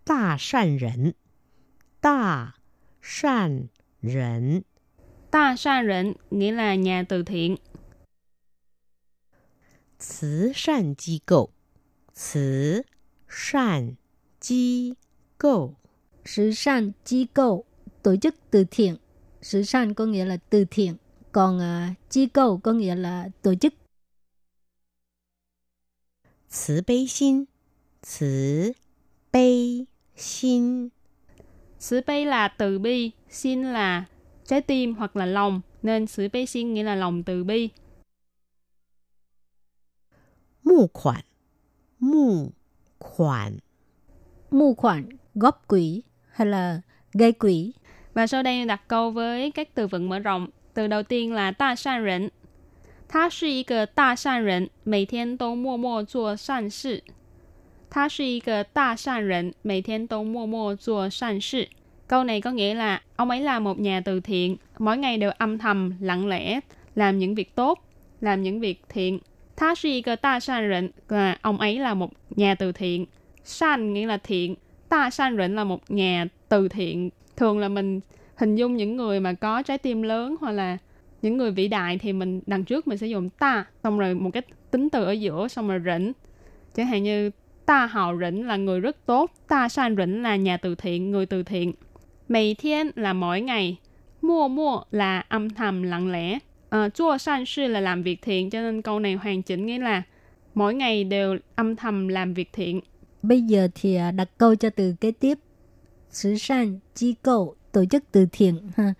[0.05, 1.13] 大善人，
[2.01, 2.53] 大
[3.01, 3.69] 善
[4.01, 4.63] 人，
[5.31, 7.57] Ta sa rịnh nghĩa là nhà từ thiện.
[9.97, 11.51] 慈善机构，
[12.15, 12.85] 慈
[13.27, 13.95] 善
[14.39, 14.95] 机
[15.37, 15.75] 构，
[16.25, 17.65] Sự san chi cầu,
[18.03, 18.97] tổ chức từ thiện.
[19.41, 20.95] Sự san có nghĩa là từ thiện,
[21.31, 23.73] còn à, chi cầu có nghĩa là tổ chức.
[26.49, 27.47] 慈悲心，
[28.03, 28.75] 慈
[29.31, 30.91] 悲心，
[31.79, 34.05] Sự bi là từ bi, xin là
[34.45, 37.69] trái tim hoặc là lòng, nên sự bi xin nghĩa là lòng từ bi.
[40.63, 41.23] 募款，
[41.99, 42.51] 募
[42.97, 43.59] 款，
[44.51, 46.81] Mưu khoản, góp quỹ hay là
[47.13, 47.73] gây quỹ.
[48.13, 50.47] Và sau đây đặt câu với các từ vựng mở rộng.
[50.73, 52.29] Từ đầu tiên là đa san rỉnh.
[53.07, 57.03] 他是一个大善人，每天都默默做善事。
[57.89, 61.67] 他是一个大善人，每天都默默做善事。
[62.07, 65.57] Câu này có nghĩa là ông ấy là một nhà từ thiện, mỗi ngày đều âm
[65.57, 66.59] thầm, lặng lẽ,
[66.95, 67.79] làm những việc tốt,
[68.21, 69.19] làm những việc thiện.
[69.56, 73.06] Tha là một san à, ông ấy là một nhà từ thiện.
[73.44, 74.54] San nghĩa là thiện,
[74.88, 77.10] ta san rỉnh là một nhà từ thiện.
[77.36, 78.00] Thường là mình
[78.36, 80.78] hình dung những người mà có trái tim lớn hoặc là
[81.22, 84.30] những người vĩ đại thì mình đằng trước mình sẽ dùng ta xong rồi một
[84.32, 86.12] cái tính từ ở giữa xong rồi rỉnh
[86.74, 87.30] chẳng hạn như
[87.66, 91.26] ta hào rỉnh là người rất tốt ta san rỉnh là nhà từ thiện người
[91.26, 91.72] từ thiện
[92.28, 93.76] Mày thiên là mỗi ngày
[94.22, 96.38] mua mua là âm thầm lặng lẽ
[96.69, 99.79] à, chua san sư là làm việc thiện cho nên câu này hoàn chỉnh nghĩa
[99.79, 100.03] là
[100.53, 102.81] mỗi ngày đều âm thầm làm việc thiện
[103.23, 105.37] Bây giờ thì à, đặt câu cho từ kế tiếp.
[106.11, 108.95] 慈善机构tổ chức từ thiện ha.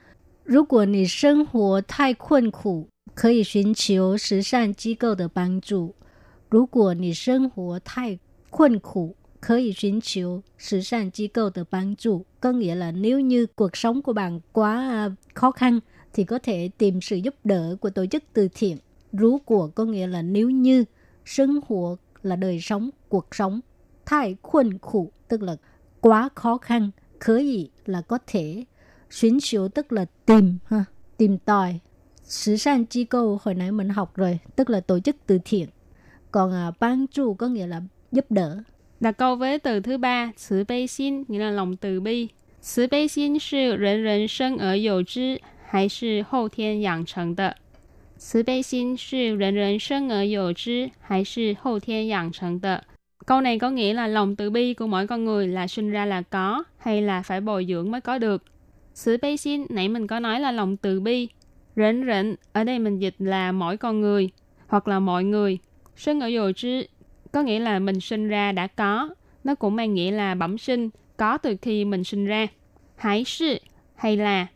[0.45, 5.95] 如果你生活太困苦，可以寻求慈善机构的帮助。
[6.49, 12.25] 如果你生活太困苦，可以寻求慈善机构的帮助.
[12.39, 15.79] Có nghĩa là nếu như cuộc sống của bạn quá à, khó khăn
[16.15, 18.77] thì có thể tìm sự giúp đỡ của tổ chức từ thiện.
[19.11, 20.85] Rú của có nghĩa là nếu như
[21.25, 23.59] sinh hoạt là đời sống, cuộc sống.
[24.05, 25.55] Thái khuân khủ tức là
[26.01, 26.91] quá khó khăn.
[27.19, 28.65] Khởi ý là có thể.
[29.09, 30.85] Xuyến chiếu tức là tìm, ha,
[31.17, 31.79] tìm tòi.
[32.23, 35.69] Sử san chi câu hồi nãy mình học rồi, tức là tổ chức từ thiện.
[36.31, 38.57] Còn à, bán trụ có nghĩa là giúp đỡ.
[38.99, 42.27] Đặt câu với từ thứ ba,慈悲心 nghĩa là lòng từ bi.
[42.61, 45.41] 慈悲心是人人生而有之，
[45.75, 47.55] 还是后天养成的？
[48.17, 52.83] 慈悲心是人人生而有之，还是后天养成的？
[53.25, 56.21] Câu này có nghĩa là lòng từ bi của mỗi con người là sinh ra là
[56.21, 58.43] có hay là phải bồi dưỡng mới có được.
[58.93, 61.27] Sự bi xin nãy mình có nói là lòng từ bi.
[61.75, 64.29] Rỉnh rỉnh ở đây mình dịch là mỗi con người
[64.67, 65.57] hoặc là mọi người.
[65.95, 66.83] Sinh ở dồi chứ
[67.31, 69.09] có nghĩa là mình sinh ra đã có.
[69.43, 72.47] Nó cũng mang nghĩa là bẩm sinh, có từ khi mình sinh ra.
[72.95, 73.57] Hãy sự
[73.95, 74.47] hay là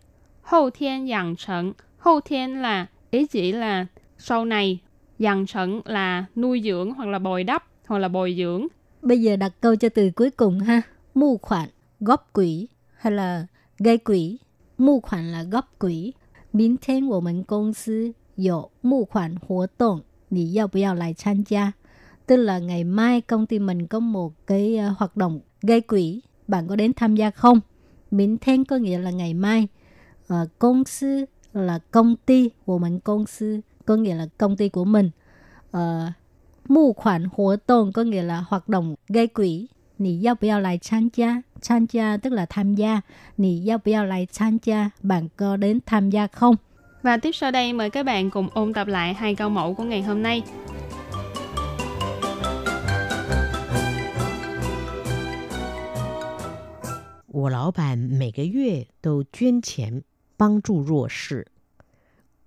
[0.50, 1.74] hậu thiên dặn trận.
[1.98, 3.86] Hậu thiên là ý chỉ là
[4.18, 4.80] sau này.
[5.20, 8.68] Dặn trận là nuôi dưỡng hoặc là bồi đắp hoặc là bồi dưỡng.
[9.02, 10.82] Bây giờ đặt câu cho từ cuối cùng ha.
[11.16, 11.70] Mưu khoản,
[12.00, 12.68] góp quỹ
[12.98, 13.48] hay là
[13.80, 14.38] gây quỹ.
[14.78, 16.14] Mưu khoản là góp quỹ.
[16.52, 21.74] 明天我们公司有募款活动，你要不要来参加？
[22.26, 26.68] tức là ngày mai công ty mình có một cái uh, hoạt động gây quỹ, bạn
[26.68, 27.60] có đến tham gia không?
[28.12, 29.68] Miễn thiên có nghĩa là ngày mai.
[30.34, 34.70] Uh, công sư là công ty, của mình công sư có nghĩa là công ty
[34.70, 35.10] của mình.
[35.78, 35.82] Uh,
[36.70, 39.68] Mù khoản hoạt động có nghĩa là hoạt động gây quỹ.
[39.98, 41.42] Nì yao bèo lại tham gia.
[41.68, 43.02] Tham gia tức là tham gia.
[43.38, 44.90] Nì yao bèo lại tham gia.
[45.02, 46.56] Bạn có đến tham gia không?
[47.02, 49.84] Và tiếp sau đây mời các bạn cùng ôn tập lại hai câu mẫu của
[49.84, 50.44] ngày hôm nay.
[57.28, 60.02] 我老板每个月都捐钱
[60.40, 61.48] 帮助弱势。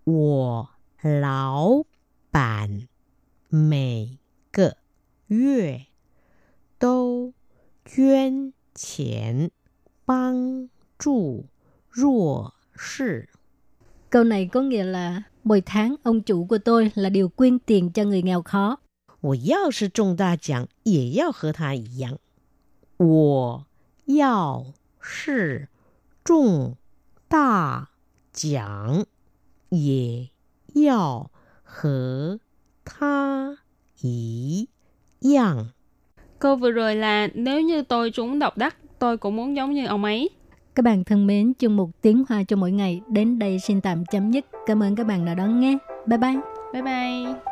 [0.04, 0.70] 我
[1.02, 1.84] 老
[2.30, 2.88] 板
[3.48, 4.18] 每
[4.50, 4.76] 个
[5.26, 5.86] 月
[6.78, 7.32] 都
[7.84, 9.50] 捐钱
[10.04, 11.46] 帮助
[11.90, 13.28] 弱势。
[14.10, 17.90] Câu này có nghĩa là mỗi tháng ông chủ của tôi là điều quyên tiền
[17.92, 18.78] cho người nghèo khó.
[19.20, 22.18] 我要是中大奖，也要和他一样。
[22.96, 23.66] 我
[24.06, 25.68] 要是
[26.24, 26.76] 中
[27.32, 27.88] 大
[28.32, 29.06] 奖，
[29.70, 30.30] 也
[30.74, 31.30] 要
[31.62, 32.38] 和
[32.84, 33.58] 他
[34.00, 34.68] 一
[35.20, 35.72] 样。
[36.38, 39.86] Câu vừa rồi là nếu như tôi trúng độc đắc, tôi cũng muốn giống như
[39.86, 40.30] ông ấy.
[40.74, 44.04] Các bạn thân mến, chương mục tiếng hoa cho mỗi ngày đến đây xin tạm
[44.06, 44.44] chấm dứt.
[44.66, 45.78] Cảm ơn các bạn đã đón nghe.
[46.06, 46.36] Bye bye.
[46.72, 47.51] Bye bye.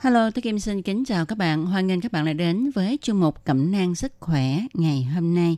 [0.00, 1.66] Hello, tôi Kim xin kính chào các bạn.
[1.66, 5.34] Hoan nghênh các bạn lại đến với chương mục Cẩm nang sức khỏe ngày hôm
[5.34, 5.56] nay.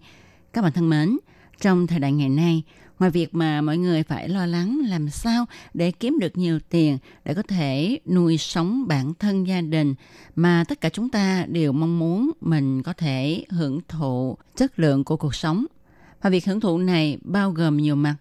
[0.53, 1.19] Các bạn thân mến,
[1.61, 2.63] trong thời đại ngày nay,
[2.99, 6.99] ngoài việc mà mọi người phải lo lắng làm sao để kiếm được nhiều tiền
[7.25, 9.95] để có thể nuôi sống bản thân gia đình
[10.37, 15.05] mà tất cả chúng ta đều mong muốn mình có thể hưởng thụ chất lượng
[15.05, 15.67] của cuộc sống.
[16.23, 18.17] Và việc hưởng thụ này bao gồm nhiều mặt,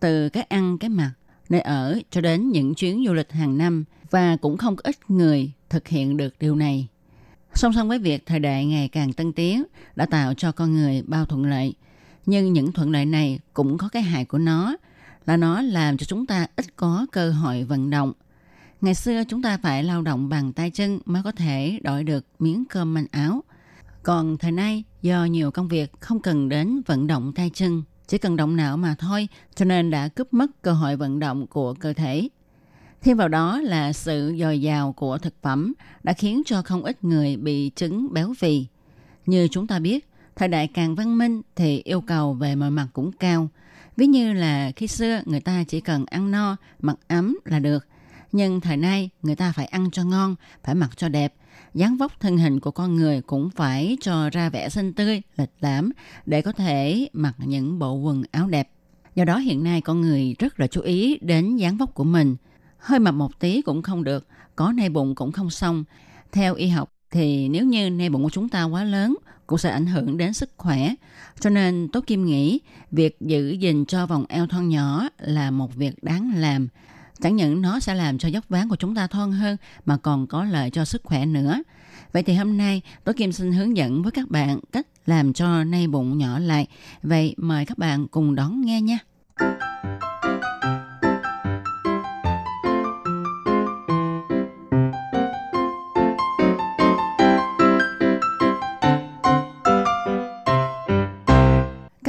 [0.00, 1.12] từ cái ăn cái mặc,
[1.48, 5.10] nơi ở cho đến những chuyến du lịch hàng năm và cũng không có ít
[5.10, 6.88] người thực hiện được điều này.
[7.54, 9.64] Song song với việc thời đại ngày càng tân tiến
[9.96, 11.74] đã tạo cho con người bao thuận lợi,
[12.26, 14.76] nhưng những thuận lợi này cũng có cái hại của nó
[15.26, 18.12] là nó làm cho chúng ta ít có cơ hội vận động.
[18.80, 22.26] Ngày xưa chúng ta phải lao động bằng tay chân mới có thể đổi được
[22.38, 23.42] miếng cơm manh áo.
[24.02, 28.18] Còn thời nay do nhiều công việc không cần đến vận động tay chân, chỉ
[28.18, 31.74] cần động não mà thôi, cho nên đã cướp mất cơ hội vận động của
[31.74, 32.28] cơ thể.
[33.04, 37.04] Thêm vào đó là sự dồi dào của thực phẩm đã khiến cho không ít
[37.04, 38.66] người bị chứng béo phì.
[39.26, 42.86] Như chúng ta biết, thời đại càng văn minh thì yêu cầu về mọi mặt
[42.92, 43.48] cũng cao.
[43.96, 47.86] Ví như là khi xưa người ta chỉ cần ăn no, mặc ấm là được.
[48.32, 51.34] Nhưng thời nay người ta phải ăn cho ngon, phải mặc cho đẹp.
[51.74, 55.52] dáng vóc thân hình của con người cũng phải cho ra vẻ xinh tươi, lịch
[55.60, 55.92] lãm
[56.26, 58.70] để có thể mặc những bộ quần áo đẹp.
[59.14, 62.36] Do đó hiện nay con người rất là chú ý đến dáng vóc của mình.
[62.84, 65.84] Hơi mập một tí cũng không được, có nay bụng cũng không xong.
[66.32, 69.16] Theo y học thì nếu như nay bụng của chúng ta quá lớn
[69.46, 70.94] cũng sẽ ảnh hưởng đến sức khỏe.
[71.40, 75.74] Cho nên Tố Kim nghĩ việc giữ gìn cho vòng eo thon nhỏ là một
[75.74, 76.68] việc đáng làm.
[77.22, 80.26] Chẳng những nó sẽ làm cho dốc ván của chúng ta thon hơn mà còn
[80.26, 81.62] có lợi cho sức khỏe nữa.
[82.12, 85.64] Vậy thì hôm nay Tố Kim xin hướng dẫn với các bạn cách làm cho
[85.64, 86.66] nay bụng nhỏ lại.
[87.02, 88.98] Vậy mời các bạn cùng đón nghe nha.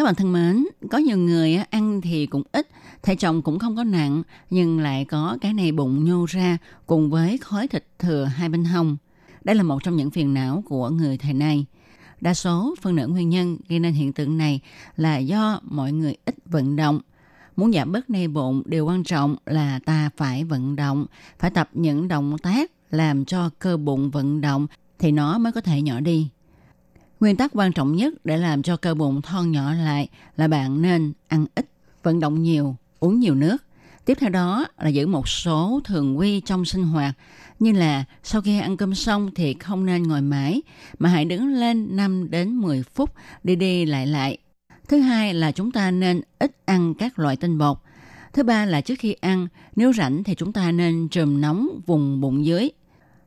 [0.05, 2.67] Các bạn thân mến, có nhiều người ăn thì cũng ít,
[3.03, 7.09] thể trọng cũng không có nặng, nhưng lại có cái này bụng nhô ra cùng
[7.09, 8.97] với khói thịt thừa hai bên hông.
[9.43, 11.65] Đây là một trong những phiền não của người thời nay.
[12.21, 14.59] Đa số phần nửa nguyên nhân gây nên hiện tượng này
[14.97, 16.99] là do mọi người ít vận động.
[17.55, 21.05] Muốn giảm bớt nay bụng, điều quan trọng là ta phải vận động,
[21.39, 24.67] phải tập những động tác làm cho cơ bụng vận động
[24.99, 26.29] thì nó mới có thể nhỏ đi.
[27.19, 30.81] Nguyên tắc quan trọng nhất để làm cho cơ bụng thon nhỏ lại là bạn
[30.81, 31.69] nên ăn ít,
[32.03, 33.57] vận động nhiều, uống nhiều nước.
[34.05, 37.13] Tiếp theo đó là giữ một số thường quy trong sinh hoạt
[37.59, 40.61] như là sau khi ăn cơm xong thì không nên ngồi mãi
[40.99, 44.37] mà hãy đứng lên 5 đến 10 phút đi đi lại lại.
[44.87, 47.77] Thứ hai là chúng ta nên ít ăn các loại tinh bột.
[48.33, 52.21] Thứ ba là trước khi ăn, nếu rảnh thì chúng ta nên trùm nóng vùng
[52.21, 52.69] bụng dưới.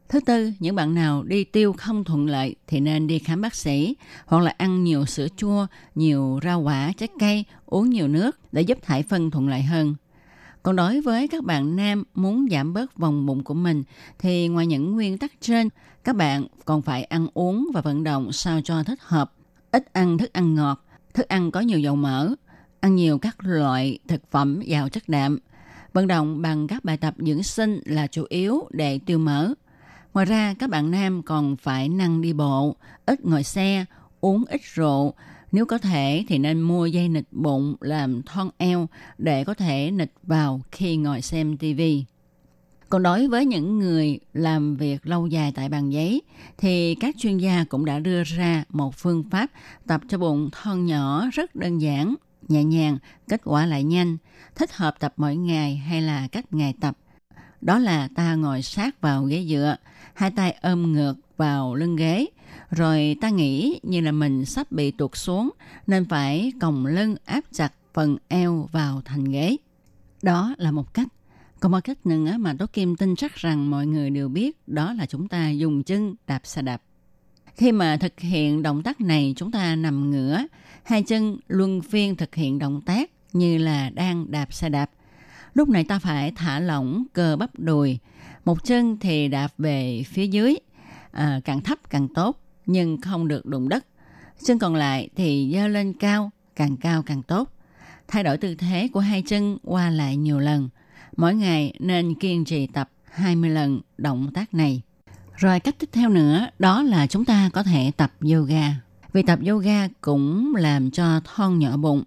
[0.09, 3.55] Thứ tư, những bạn nào đi tiêu không thuận lợi thì nên đi khám bác
[3.55, 8.39] sĩ hoặc là ăn nhiều sữa chua, nhiều rau quả, trái cây, uống nhiều nước
[8.53, 9.95] để giúp thải phân thuận lợi hơn.
[10.63, 13.83] Còn đối với các bạn nam muốn giảm bớt vòng bụng của mình
[14.19, 15.69] thì ngoài những nguyên tắc trên,
[16.05, 19.33] các bạn còn phải ăn uống và vận động sao cho thích hợp.
[19.73, 22.35] Ít ăn thức ăn ngọt, thức ăn có nhiều dầu mỡ,
[22.81, 25.39] ăn nhiều các loại thực phẩm giàu chất đạm.
[25.93, 29.55] Vận động bằng các bài tập dưỡng sinh là chủ yếu để tiêu mỡ.
[30.15, 33.85] Ngoài ra, các bạn nam còn phải năng đi bộ, ít ngồi xe,
[34.21, 35.15] uống ít rượu.
[35.53, 38.89] Nếu có thể thì nên mua dây nịch bụng làm thon eo
[39.19, 41.81] để có thể nịch vào khi ngồi xem TV.
[42.89, 46.23] Còn đối với những người làm việc lâu dài tại bàn giấy
[46.59, 49.51] thì các chuyên gia cũng đã đưa ra một phương pháp
[49.87, 52.15] tập cho bụng thon nhỏ rất đơn giản,
[52.49, 52.99] nhẹ nhàng,
[53.29, 54.17] kết quả lại nhanh,
[54.55, 56.99] thích hợp tập mỗi ngày hay là cách ngày tập.
[57.61, 59.77] Đó là ta ngồi sát vào ghế dựa,
[60.19, 62.27] hai tay ôm ngược vào lưng ghế,
[62.71, 65.51] rồi ta nghĩ như là mình sắp bị tuột xuống
[65.87, 69.57] nên phải còng lưng áp chặt phần eo vào thành ghế.
[70.23, 71.09] Đó là một cách.
[71.61, 74.93] Còn một cách nữa mà Tố Kim tin chắc rằng mọi người đều biết đó
[74.93, 76.83] là chúng ta dùng chân đạp xe đạp.
[77.55, 80.43] Khi mà thực hiện động tác này chúng ta nằm ngửa,
[80.85, 84.91] hai chân luân phiên thực hiện động tác như là đang đạp xe đạp.
[85.55, 87.99] Lúc này ta phải thả lỏng cơ bắp đùi,
[88.45, 90.57] một chân thì đạp về phía dưới,
[91.11, 93.87] à, càng thấp càng tốt, nhưng không được đụng đất.
[94.45, 97.53] Chân còn lại thì dơ lên cao, càng cao càng tốt.
[98.09, 100.69] Thay đổi tư thế của hai chân qua lại nhiều lần.
[101.17, 104.83] Mỗi ngày nên kiên trì tập 20 lần động tác này.
[105.37, 108.75] Rồi cách tiếp theo nữa đó là chúng ta có thể tập yoga.
[109.13, 112.05] Vì tập yoga cũng làm cho thon nhỏ bụng.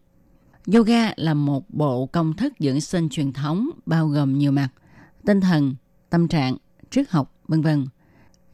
[0.73, 4.69] Yoga là một bộ công thức dưỡng sinh truyền thống bao gồm nhiều mặt,
[5.25, 5.75] tinh thần,
[6.12, 6.57] tâm trạng,
[6.89, 7.88] triết học, vân vân.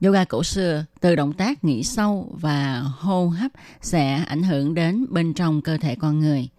[0.02, 3.52] Yoga cổ xưa từ động tác nghỉ sâu và hô hấp
[3.82, 6.50] sẽ ảnh hưởng đến bên trong cơ thể con người.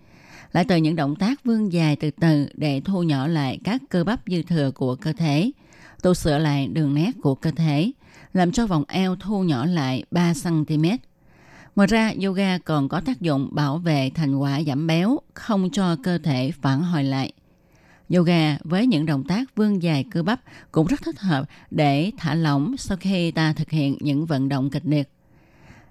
[0.52, 4.04] Lại từ những động tác vươn dài từ từ để thu nhỏ lại các cơ
[4.04, 5.50] bắp dư thừa của cơ thể,
[6.02, 7.92] tu sửa lại đường nét của cơ thể,
[8.32, 10.84] làm cho vòng eo thu nhỏ lại 3 cm.
[11.76, 15.96] Ngoài ra, yoga còn có tác dụng bảo vệ thành quả giảm béo, không cho
[16.02, 17.32] cơ thể phản hồi lại.
[18.14, 20.40] Yoga với những động tác vươn dài cơ bắp
[20.72, 24.70] cũng rất thích hợp để thả lỏng sau khi ta thực hiện những vận động
[24.70, 25.10] kịch liệt.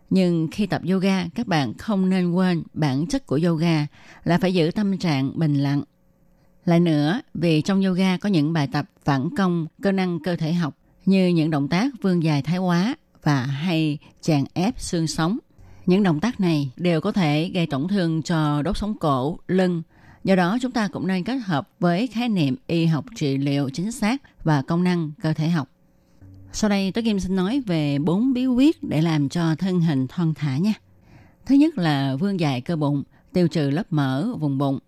[0.10, 3.88] Nhưng khi tập yoga, các bạn không nên quên bản chất của yoga
[4.24, 5.84] là phải giữ tâm trạng bình lặng.
[6.66, 10.54] Lại nữa, vì trong yoga có những bài tập phản công cơ năng cơ thể
[10.54, 15.38] học như những động tác vươn dài thái quá và hay chèn ép xương sống.
[15.86, 19.82] Những động tác này đều có thể gây tổn thương cho đốt sống cổ, lưng.
[20.28, 23.70] Do đó chúng ta cũng nên kết hợp với khái niệm y học trị liệu
[23.70, 25.70] chính xác và công năng cơ thể học.
[26.54, 30.08] Sau đây tôi Kim xin nói về bốn bí quyết để làm cho thân hình
[30.08, 30.74] thon thả nha.
[31.46, 33.04] Thứ nhất là vươn dài cơ bụng,
[33.34, 34.80] tiêu trừ lớp mỡ vùng bụng.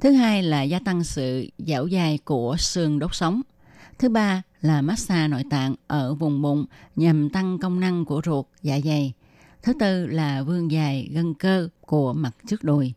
[0.00, 3.40] Thứ hai là gia tăng sự dẻo dai của xương đốt sống.
[3.98, 6.64] Thứ ba là massage nội tạng ở vùng bụng
[6.96, 9.12] nhằm tăng công năng của ruột, dạ dày.
[9.62, 12.92] Thứ tư là vươn dài gân cơ của mặt trước đùi.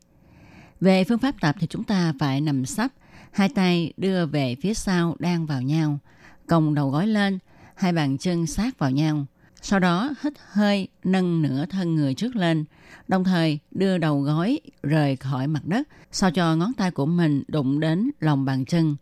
[0.81, 2.91] Về phương pháp tập thì chúng ta phải nằm sấp,
[3.31, 5.99] hai tay đưa về phía sau đang vào nhau,
[6.47, 7.39] còng đầu gối lên,
[7.75, 9.25] hai bàn chân sát vào nhau.
[9.61, 12.65] Sau đó hít hơi nâng nửa thân người trước lên,
[13.07, 17.43] đồng thời đưa đầu gối rời khỏi mặt đất sao cho ngón tay của mình
[17.47, 18.95] đụng đến lòng bàn chân.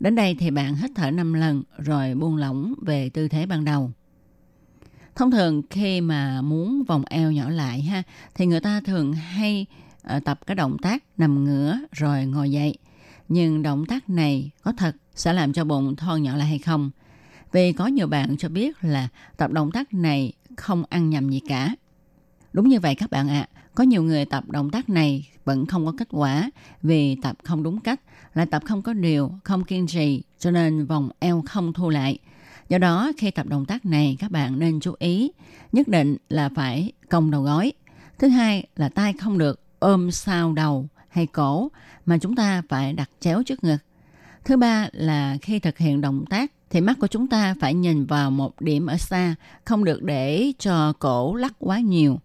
[0.00, 3.64] Đến đây thì bạn hít thở 5 lần rồi buông lỏng về tư thế ban
[3.64, 3.90] đầu.
[5.14, 8.02] Thông thường khi mà muốn vòng eo nhỏ lại ha
[8.34, 9.66] thì người ta thường hay
[10.08, 12.78] Ờ, tập cái động tác nằm ngửa rồi ngồi dậy.
[13.28, 16.90] Nhưng động tác này có thật sẽ làm cho bụng thon nhỏ lại hay không?
[17.52, 21.40] Vì có nhiều bạn cho biết là tập động tác này không ăn nhầm gì
[21.48, 21.74] cả.
[22.52, 23.48] Đúng như vậy các bạn ạ.
[23.52, 26.50] À, có nhiều người tập động tác này vẫn không có kết quả
[26.82, 28.00] vì tập không đúng cách,
[28.34, 32.18] lại tập không có điều, không kiên trì, cho nên vòng eo không thu lại.
[32.68, 35.30] Do đó, khi tập động tác này, các bạn nên chú ý,
[35.72, 37.72] nhất định là phải cong đầu gối.
[38.18, 41.70] Thứ hai là tay không được ôm sau đầu hay cổ,
[42.06, 43.78] mà chúng ta phải đặt chéo trước ngực.
[44.44, 48.06] Thứ ba là khi thực hiện động tác thì mắt của chúng ta phải nhìn
[48.06, 52.20] vào một điểm ở xa, không được để cho cổ lắc quá nhiều.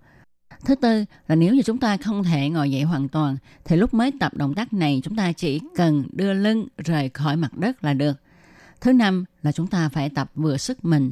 [0.65, 3.93] Thứ tư là nếu như chúng ta không thể ngồi dậy hoàn toàn thì lúc
[3.93, 7.83] mới tập động tác này chúng ta chỉ cần đưa lưng rời khỏi mặt đất
[7.83, 8.17] là được.
[8.81, 11.11] Thứ năm là chúng ta phải tập vừa sức mình.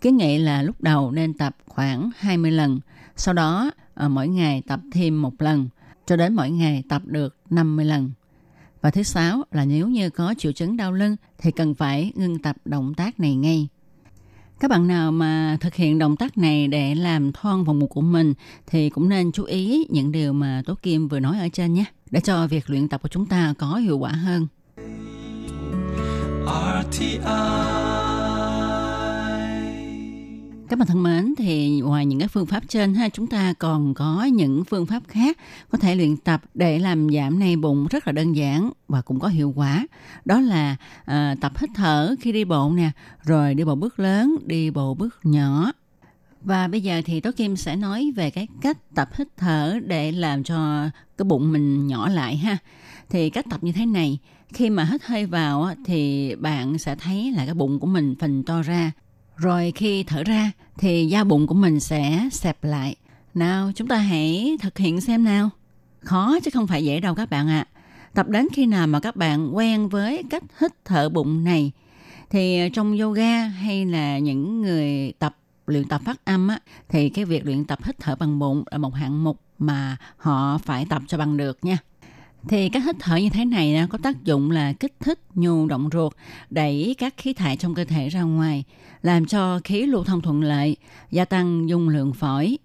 [0.00, 2.80] Kiến nghị là lúc đầu nên tập khoảng 20 lần,
[3.16, 5.68] sau đó ờ, mỗi ngày tập thêm một lần,
[6.06, 8.10] cho đến mỗi ngày tập được 50 lần.
[8.80, 12.38] Và thứ sáu là nếu như có triệu chứng đau lưng thì cần phải ngưng
[12.38, 13.68] tập động tác này ngay.
[14.60, 18.00] Các bạn nào mà thực hiện động tác này để làm thon vòng mục của
[18.00, 18.34] mình
[18.66, 21.84] thì cũng nên chú ý những điều mà Tố Kim vừa nói ở trên nhé,
[22.10, 24.46] để cho việc luyện tập của chúng ta có hiệu quả hơn.
[26.46, 28.11] RTI
[30.72, 33.94] các bạn thân mến, thì ngoài những cái phương pháp trên ha, chúng ta còn
[33.94, 35.38] có những phương pháp khác
[35.70, 39.20] có thể luyện tập để làm giảm nay bụng rất là đơn giản và cũng
[39.20, 39.86] có hiệu quả.
[40.24, 42.90] Đó là à, tập hít thở khi đi bộ nè,
[43.22, 45.72] rồi đi bộ bước lớn, đi bộ bước nhỏ.
[46.42, 50.12] Và bây giờ thì Tố Kim sẽ nói về cái cách tập hít thở để
[50.12, 52.56] làm cho cái bụng mình nhỏ lại ha.
[53.10, 54.18] Thì cách tập như thế này,
[54.48, 58.42] khi mà hít hơi vào thì bạn sẽ thấy là cái bụng của mình phình
[58.42, 58.92] to ra
[59.36, 62.96] rồi khi thở ra thì da bụng của mình sẽ xẹp lại.
[63.34, 65.50] Nào chúng ta hãy thực hiện xem nào.
[66.00, 67.66] Khó chứ không phải dễ đâu các bạn ạ.
[67.74, 67.80] À.
[68.14, 71.72] Tập đến khi nào mà các bạn quen với cách hít thở bụng này
[72.30, 76.58] thì trong yoga hay là những người tập luyện tập phát âm á,
[76.88, 80.58] thì cái việc luyện tập hít thở bằng bụng là một hạng mục mà họ
[80.58, 81.78] phải tập cho bằng được nha.
[82.48, 85.88] Thì các hít thở như thế này có tác dụng là kích thích nhu động
[85.92, 86.12] ruột,
[86.50, 88.64] đẩy các khí thải trong cơ thể ra ngoài,
[89.02, 90.76] làm cho khí lưu thông thuận lợi,
[91.10, 92.58] gia tăng dung lượng phổi.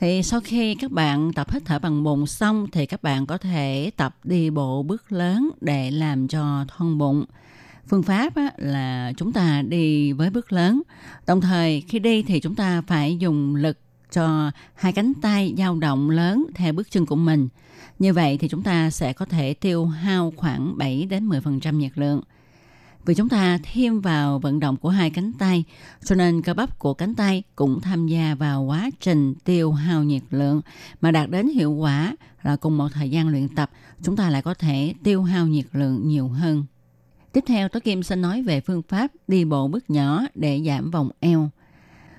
[0.00, 3.38] Thì sau khi các bạn tập hít thở bằng bụng xong thì các bạn có
[3.38, 7.24] thể tập đi bộ bước lớn để làm cho thon bụng.
[7.88, 10.82] Phương pháp là chúng ta đi với bước lớn.
[11.26, 13.78] Đồng thời khi đi thì chúng ta phải dùng lực
[14.12, 17.48] cho hai cánh tay dao động lớn theo bước chân của mình.
[17.98, 21.92] Như vậy thì chúng ta sẽ có thể tiêu hao khoảng 7 đến 10% nhiệt
[21.94, 22.20] lượng.
[23.04, 25.64] Vì chúng ta thêm vào vận động của hai cánh tay,
[26.04, 30.04] cho nên cơ bắp của cánh tay cũng tham gia vào quá trình tiêu hao
[30.04, 30.60] nhiệt lượng
[31.00, 33.70] mà đạt đến hiệu quả là cùng một thời gian luyện tập,
[34.02, 36.64] chúng ta lại có thể tiêu hao nhiệt lượng nhiều hơn.
[37.32, 40.90] Tiếp theo, Tố Kim xin nói về phương pháp đi bộ bước nhỏ để giảm
[40.90, 41.50] vòng eo.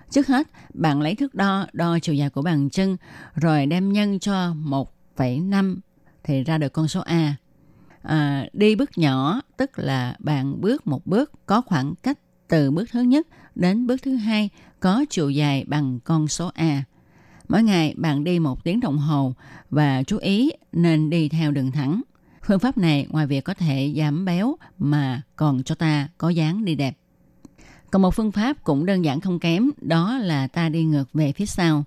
[0.09, 2.97] Trước hết, bạn lấy thước đo, đo chiều dài của bàn chân,
[3.35, 5.77] rồi đem nhân cho một 1,5
[6.23, 7.35] thì ra được con số A.
[8.01, 12.89] À, đi bước nhỏ, tức là bạn bước một bước có khoảng cách từ bước
[12.91, 14.49] thứ nhất đến bước thứ hai
[14.79, 16.83] có chiều dài bằng con số A.
[17.49, 19.33] Mỗi ngày bạn đi một tiếng đồng hồ
[19.69, 22.01] và chú ý nên đi theo đường thẳng.
[22.45, 26.65] Phương pháp này ngoài việc có thể giảm béo mà còn cho ta có dáng
[26.65, 26.97] đi đẹp.
[27.91, 31.31] Còn một phương pháp cũng đơn giản không kém, đó là ta đi ngược về
[31.31, 31.83] phía sau.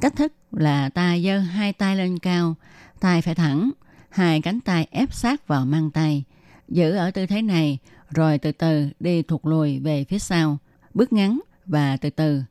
[0.00, 2.54] Cách thức là ta giơ hai tay lên cao,
[3.00, 3.70] tay phải thẳng,
[4.08, 6.24] hai cánh tay ép sát vào mang tay.
[6.68, 7.78] Giữ ở tư thế này,
[8.10, 10.58] rồi từ từ đi thụt lùi về phía sau,
[10.94, 12.42] bước ngắn và từ từ.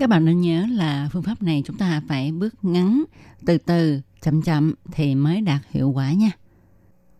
[0.00, 3.04] Các bạn nên nhớ là phương pháp này chúng ta phải bước ngắn,
[3.46, 6.30] từ từ, chậm chậm thì mới đạt hiệu quả nha.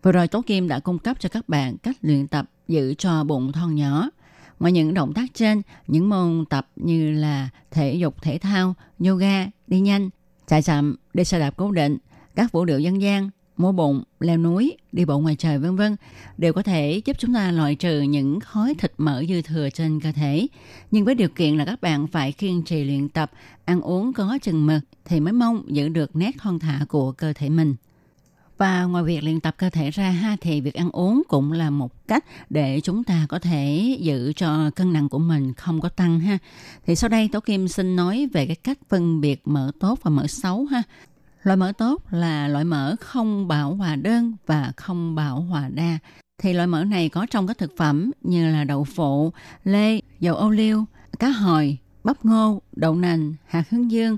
[0.03, 3.23] Vừa rồi Tố Kim đã cung cấp cho các bạn cách luyện tập giữ cho
[3.23, 4.09] bụng thon nhỏ.
[4.59, 9.45] Ngoài những động tác trên, những môn tập như là thể dục thể thao, yoga,
[9.67, 10.09] đi nhanh,
[10.47, 11.97] chạy chậm, đi xe đạp cố định,
[12.35, 15.95] các vũ điệu dân gian, múa bụng, leo núi, đi bộ ngoài trời vân vân
[16.37, 19.99] đều có thể giúp chúng ta loại trừ những khói thịt mỡ dư thừa trên
[19.99, 20.47] cơ thể.
[20.91, 23.31] Nhưng với điều kiện là các bạn phải kiên trì luyện tập,
[23.65, 27.33] ăn uống có chừng mực thì mới mong giữ được nét thon thả của cơ
[27.33, 27.75] thể mình.
[28.57, 31.69] Và ngoài việc luyện tập cơ thể ra ha thì việc ăn uống cũng là
[31.69, 35.89] một cách để chúng ta có thể giữ cho cân nặng của mình không có
[35.89, 36.37] tăng ha.
[36.85, 40.09] Thì sau đây Tố Kim xin nói về cái cách phân biệt mỡ tốt và
[40.09, 40.83] mỡ xấu ha.
[41.43, 45.99] Loại mỡ tốt là loại mỡ không bão hòa đơn và không bão hòa đa.
[46.41, 49.33] Thì loại mỡ này có trong các thực phẩm như là đậu phụ,
[49.63, 50.85] lê, dầu ô liu,
[51.19, 54.17] cá hồi, bắp ngô, đậu nành, hạt hướng dương.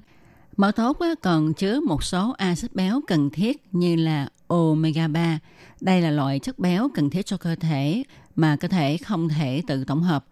[0.59, 5.39] Mỡ tốt còn chứa một số axit béo cần thiết như là omega 3.
[5.81, 8.03] Đây là loại chất béo cần thiết cho cơ thể
[8.35, 10.25] mà cơ thể không thể tự tổng hợp.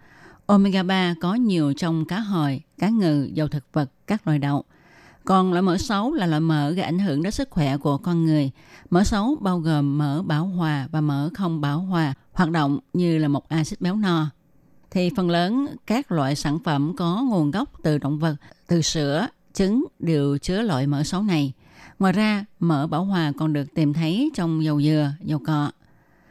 [0.46, 4.64] Omega 3 có nhiều trong cá hồi, cá ngừ, dầu thực vật, các loại đậu.
[5.26, 8.26] Còn loại mỡ xấu là loại mỡ gây ảnh hưởng đến sức khỏe của con
[8.26, 8.52] người.
[8.90, 13.18] Mỡ xấu bao gồm mỡ bảo hòa và mỡ không bảo hòa, hoạt động như
[13.18, 14.30] là một axit béo no.
[14.92, 18.36] Thì phần lớn các loại sản phẩm có nguồn gốc từ động vật,
[18.68, 19.28] từ sữa,
[19.58, 21.54] trứng đều chứa loại mỡ xấu này.
[22.00, 25.72] Ngoài ra, mỡ bảo hòa còn được tìm thấy trong dầu dừa, dầu cọ.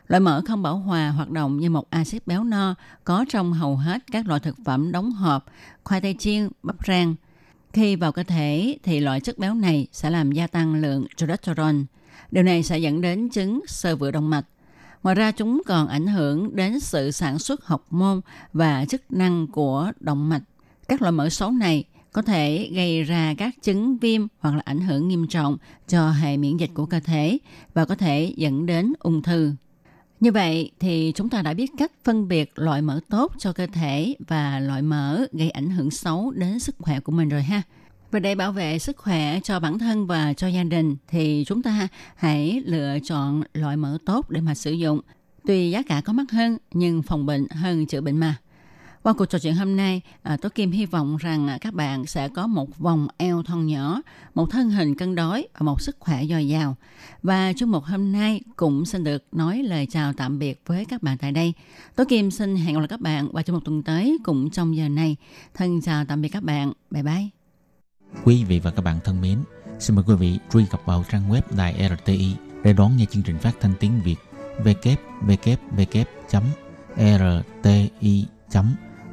[0.07, 2.75] Loại mỡ không bảo hòa hoạt động như một axit béo no
[3.05, 5.47] có trong hầu hết các loại thực phẩm đóng hộp,
[5.85, 7.15] khoai tây chiên, bắp rang.
[7.73, 11.77] Khi vào cơ thể thì loại chất béo này sẽ làm gia tăng lượng cholesterol.
[12.31, 14.47] Điều này sẽ dẫn đến chứng sơ vữa động mạch.
[15.03, 18.21] Ngoài ra chúng còn ảnh hưởng đến sự sản xuất học môn
[18.53, 20.43] và chức năng của động mạch.
[20.89, 21.85] Các loại mỡ xấu này
[22.17, 25.57] có thể gây ra các chứng viêm hoặc là ảnh hưởng nghiêm trọng
[25.89, 27.39] cho hệ miễn dịch của cơ thể
[27.75, 29.53] và có thể dẫn đến ung thư.
[30.21, 33.67] Như vậy thì chúng ta đã biết cách phân biệt loại mỡ tốt cho cơ
[33.67, 37.63] thể và loại mỡ gây ảnh hưởng xấu đến sức khỏe của mình rồi ha.
[38.11, 41.63] Và để bảo vệ sức khỏe cho bản thân và cho gia đình thì chúng
[41.63, 45.01] ta hãy lựa chọn loại mỡ tốt để mà sử dụng.
[45.47, 48.37] Tuy giá cả có mắc hơn, nhưng phòng bệnh hơn chữa bệnh mà.
[49.07, 52.07] Qua cuộc trò chuyện hôm nay, à, Tố Kim hy vọng rằng à, các bạn
[52.07, 54.03] sẽ có một vòng eo thon nhỏ,
[54.35, 56.77] một thân hình cân đối và một sức khỏe dồi dào.
[57.23, 61.03] Và chương mục hôm nay cũng xin được nói lời chào tạm biệt với các
[61.03, 61.53] bạn tại đây.
[61.97, 64.77] Tố Kim xin hẹn gặp lại các bạn vào chương mục tuần tới cũng trong
[64.77, 65.17] giờ này.
[65.55, 66.73] Thân chào tạm biệt các bạn.
[66.91, 67.29] Bye bye.
[68.25, 69.39] Quý vị và các bạn thân mến,
[69.79, 73.23] xin mời quý vị truy cập vào trang web Đài RTI để đón nghe chương
[73.23, 74.17] trình phát thanh tiếng Việt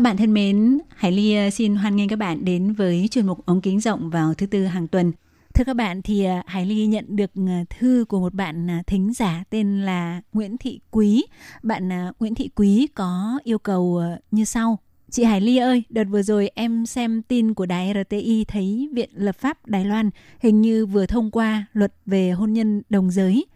[0.00, 3.26] Các bạn thân mến, Hải Ly ờ, xin hoan nghênh các bạn đến với chuyên
[3.26, 5.12] mục ống kính rộng vào thứ tư hàng tuần.
[5.54, 9.12] Thưa các bạn thì ờ, Hải Ly nhận được ờ, thư của một bạn thính
[9.12, 11.24] giả tên là Nguyễn Thị Quý.
[11.62, 11.88] Bạn
[12.20, 14.78] Nguyễn Thị Quý có yêu cầu như sau.
[15.10, 19.10] Chị Hải Ly ơi, đợt vừa rồi em xem tin của đài RTI thấy Viện
[19.12, 23.46] Lập pháp Đài Loan hình như vừa thông qua luật về hôn nhân đồng giới.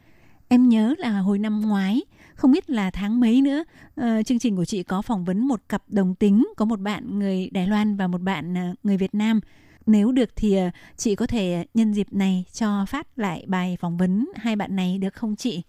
[0.48, 2.02] Em nhớ là hồi năm ngoái,
[2.34, 3.64] không biết là tháng mấy nữa,
[3.96, 7.18] à, chương trình của chị có phỏng vấn một cặp đồng tính, có một bạn
[7.18, 9.40] người Đài Loan và một bạn ờ, người Việt Nam.
[9.86, 13.96] Nếu được thì ờ, chị có thể nhân dịp này cho phát lại bài phỏng
[13.96, 15.62] vấn hai bạn này được không chị?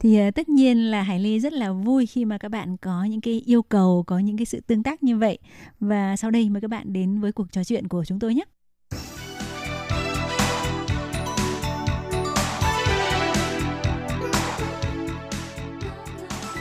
[0.00, 3.20] thì tất nhiên là Hải Ly rất là vui khi mà các bạn có những
[3.20, 5.38] cái yêu cầu, có những cái sự tương tác như vậy.
[5.80, 8.44] Và sau đây mời các bạn đến với cuộc trò chuyện của chúng tôi nhé.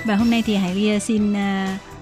[0.10, 1.38] Và hôm nay thì Hải Ly xin uh,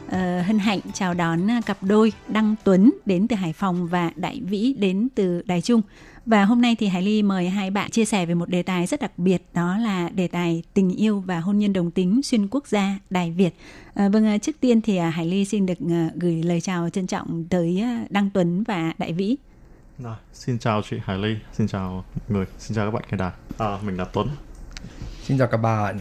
[0.05, 0.11] uh,
[0.45, 4.75] hân hạnh chào đón cặp đôi Đăng Tuấn đến từ Hải Phòng và Đại Vĩ
[4.77, 5.81] đến từ Đài Trung.
[6.25, 8.85] Và hôm nay thì Hải Ly mời hai bạn chia sẻ về một đề tài
[8.85, 12.47] rất đặc biệt đó là đề tài tình yêu và hôn nhân đồng tính xuyên
[12.47, 13.55] quốc gia Đài Việt.
[13.93, 15.79] À, vâng, trước tiên thì Hải Ly xin được
[16.15, 19.35] gửi lời chào trân trọng tới Đăng Tuấn và Đại Vĩ.
[19.99, 23.17] Rồi, xin chào chị Hải Ly, xin chào mọi người, xin chào các bạn nghe
[23.17, 23.31] đài.
[23.57, 24.27] À, mình là Tuấn.
[25.23, 25.99] Xin chào các bạn.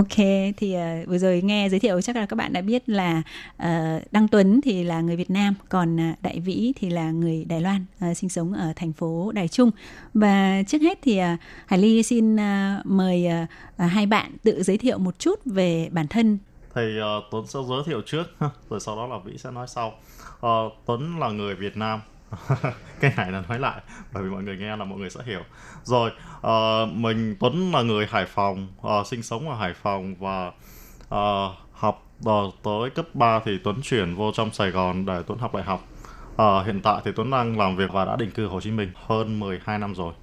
[0.00, 0.16] Ok,
[0.56, 3.22] thì uh, vừa rồi nghe giới thiệu chắc là các bạn đã biết là
[3.56, 7.44] uh, Đăng Tuấn thì là người Việt Nam, còn uh, Đại Vĩ thì là người
[7.44, 9.70] Đài Loan, uh, sinh sống ở thành phố Đài Trung.
[10.14, 12.40] Và trước hết thì uh, Hải Ly xin uh,
[12.84, 13.48] mời uh,
[13.84, 16.38] uh, hai bạn tự giới thiệu một chút về bản thân.
[16.74, 18.24] Thầy uh, Tuấn sẽ giới thiệu trước,
[18.70, 19.92] rồi sau đó là Vĩ sẽ nói sau.
[20.34, 22.00] Uh, Tuấn là người Việt Nam,
[22.99, 23.81] cái này là nói lại
[24.13, 25.41] bởi vì mọi người nghe là mọi người sẽ hiểu
[25.83, 30.47] rồi uh, mình Tuấn là người Hải Phòng uh, sinh sống ở Hải Phòng và
[30.47, 35.39] uh, học uh, tới cấp 3 thì Tuấn chuyển vô trong Sài Gòn để Tuấn
[35.39, 35.87] học đại học
[36.33, 38.91] uh, hiện tại thì Tuấn đang làm việc và đã định cư Hồ Chí Minh
[38.95, 40.13] hơn 12 năm rồi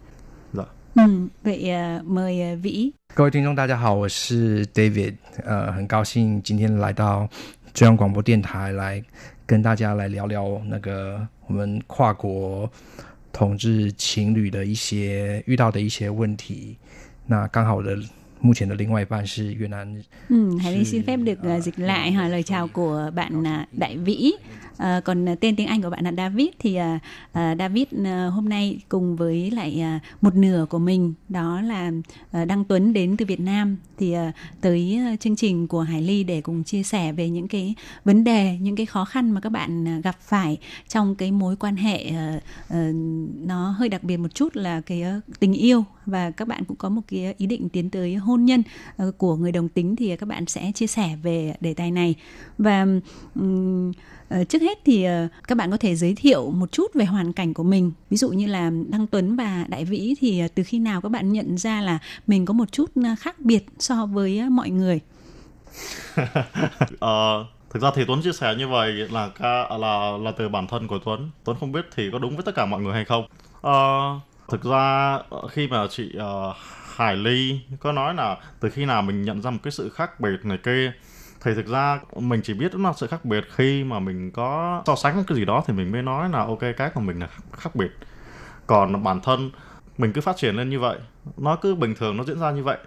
[0.53, 0.65] dạ.
[0.95, 7.29] Ừ, vậy uh, mời uh, Vĩ 各位听众，大家好，我是 David，呃，很高兴今天来到
[7.75, 9.03] 中央广播电台来
[9.47, 12.70] 跟大家来聊聊那个 我们跨国
[13.32, 16.78] 同志情侣的一些遇到的一些问题。
[17.26, 17.98] 那刚好我的
[18.40, 19.88] 目前的另外一半是越南。
[20.30, 24.32] 嗯，Hải Ly xin phép được uh, dịch lại ha lời chào của bạn uh, Đại Vĩ.
[24.78, 27.00] À, còn ờ, tên tiếng Anh của bạn là David thì à,
[27.32, 31.92] à, David à, hôm nay cùng với lại à, một nửa của mình đó là
[32.32, 33.78] à, Đăng Tuấn đến từ Việt Nam.
[33.98, 37.48] Thì à, tới à, chương trình của Hải Ly để cùng chia sẻ về những
[37.48, 37.76] cái
[38.06, 40.58] vấn đề, những cái khó khăn mà các bạn à, gặp phải
[40.88, 42.92] trong cái mối quan hệ à, à,
[43.46, 45.84] nó hơi đặc biệt một chút là cái à, tình yêu.
[46.06, 48.64] Và các bạn cũng có một cái ý định tiến tới hôn nhân
[48.98, 52.16] à, của người đồng tính thì các bạn sẽ chia sẻ về đề tài này.
[52.58, 52.86] Và
[53.36, 53.92] um,
[54.30, 57.34] Ờ, trước hết thì ờ, các bạn có thể giới thiệu một chút về hoàn
[57.34, 57.92] cảnh của mình.
[58.10, 61.10] Ví dụ như là đăng tuấn và đại vĩ thì ờ, từ khi nào các
[61.10, 65.00] bạn nhận ra là mình có một chút khác biệt so với mọi người?
[67.00, 69.30] Ờ, thực ra thì tuấn chia sẻ như vậy là
[69.80, 71.30] là là từ bản thân của tuấn.
[71.44, 73.28] Tuấn không biết thì có đúng với tất cả mọi người hay không.
[73.62, 74.20] Ờ,
[74.50, 75.20] thực ra
[75.50, 76.56] khi mà chị uh,
[76.96, 80.20] hải ly có nói là từ khi nào mình nhận ra một cái sự khác
[80.20, 80.94] biệt này kia
[81.48, 84.96] thì thực ra mình chỉ biết nó sự khác biệt khi mà mình có so
[84.96, 87.76] sánh cái gì đó thì mình mới nói là ok cái của mình là khác
[87.76, 87.92] biệt.
[88.68, 89.52] Còn bản thân
[89.98, 90.98] mình cứ phát triển lên như vậy
[91.38, 92.78] nó cứ bình thường nó diễn ra như vậy.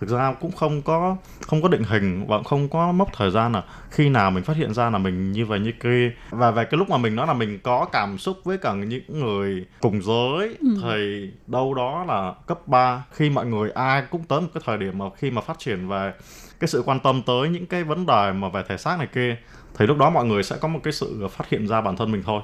[0.00, 3.52] Thực ra cũng không có không có định hình và không có mốc thời gian
[3.52, 6.64] là khi nào mình phát hiện ra là mình như vậy như kia và về
[6.64, 10.02] cái lúc mà mình nói là mình có cảm xúc với cả những người cùng
[10.02, 10.68] giới ừ.
[10.82, 14.78] thì đâu đó là cấp 3 khi mọi người ai cũng tới một cái thời
[14.78, 16.12] điểm mà khi mà phát triển về
[16.60, 19.36] cái sự quan tâm tới những cái vấn đề mà về thể xác này kia
[19.78, 22.12] thì lúc đó mọi người sẽ có một cái sự phát hiện ra bản thân
[22.12, 22.42] mình thôi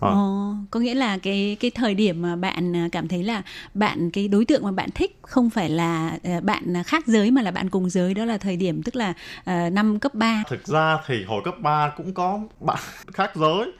[0.00, 0.10] À.
[0.10, 3.42] Ồ, có nghĩa là cái cái thời điểm mà bạn à, cảm thấy là
[3.74, 7.42] bạn cái đối tượng mà bạn thích không phải là à, bạn khác giới mà
[7.42, 10.42] là bạn cùng giới đó là thời điểm tức là uh, năm cấp 3.
[10.48, 12.78] Thực ra thì hồi cấp 3 cũng có bạn
[13.12, 13.72] khác giới.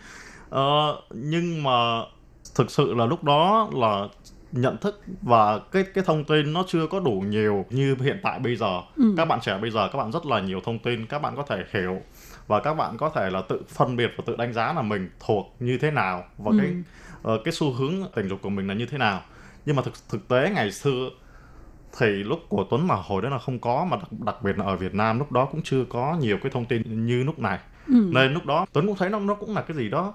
[0.49, 2.01] Uh, nhưng mà
[2.55, 4.09] thực sự là lúc đó là
[4.53, 8.39] nhận thức và cái cái thông tin nó chưa có đủ nhiều như hiện tại
[8.39, 8.81] bây giờ.
[8.97, 9.15] Ừ.
[9.17, 11.43] Các bạn trẻ bây giờ các bạn rất là nhiều thông tin, các bạn có
[11.43, 12.01] thể hiểu
[12.47, 15.11] và các bạn có thể là tự phân biệt và tự đánh giá là mình
[15.27, 16.59] thuộc như thế nào và Ừ.
[16.59, 16.75] cái
[17.23, 19.23] ờ, cái xu hướng tình dục của mình là như thế nào
[19.67, 21.09] nhưng mà thực thực tế ngày xưa
[21.99, 24.65] thì lúc của Tuấn là hồi đó là không có mà đặc, đặc biệt là
[24.65, 27.59] ở Việt Nam lúc đó cũng chưa có nhiều cái thông tin như lúc này
[27.87, 28.09] Ừ.
[28.13, 30.15] nên lúc đó Tuấn cũng thấy nó nó cũng là cái gì đó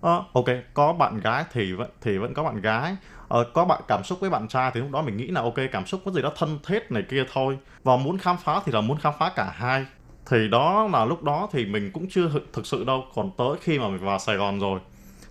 [0.00, 2.96] Ờ, ok có bạn gái thì vẫn thì vẫn có bạn gái
[3.34, 5.54] Ờ, có bạn cảm xúc với bạn trai thì lúc đó mình nghĩ là ok
[5.72, 7.58] cảm xúc có gì đó thân thiết này kia thôi.
[7.84, 9.86] Và muốn khám phá thì là muốn khám phá cả hai.
[10.26, 13.04] Thì đó là lúc đó thì mình cũng chưa thực- sự đâu.
[13.14, 14.80] Còn tới khi mà mình vào Sài Gòn rồi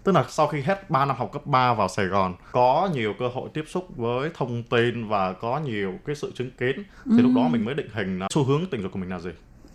[0.03, 3.13] tức là sau khi hết 3 năm học cấp 3 vào Sài Gòn có nhiều
[3.19, 6.83] cơ hội tiếp xúc với thông tin và có nhiều cái sự chứng kiến.
[7.05, 7.47] Thì lúc đó Ừ.
[7.51, 9.29] mình mới định hình là xu hướng tình dục của mình là gì.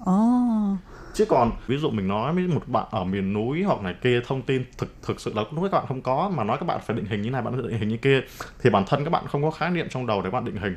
[0.05, 0.13] Ồ
[1.19, 4.21] chứ còn, ví dụ mình nói với một bạn ở miền núi hoặc này kia,
[4.27, 6.81] thông tin thực thực sự là lúc các bạn không có, mà nói các bạn
[6.87, 8.21] phải định hình như này, bạn phải định hình như kia,
[8.61, 10.77] thì bản thân các bạn không có khái niệm trong đầu để bạn định hình.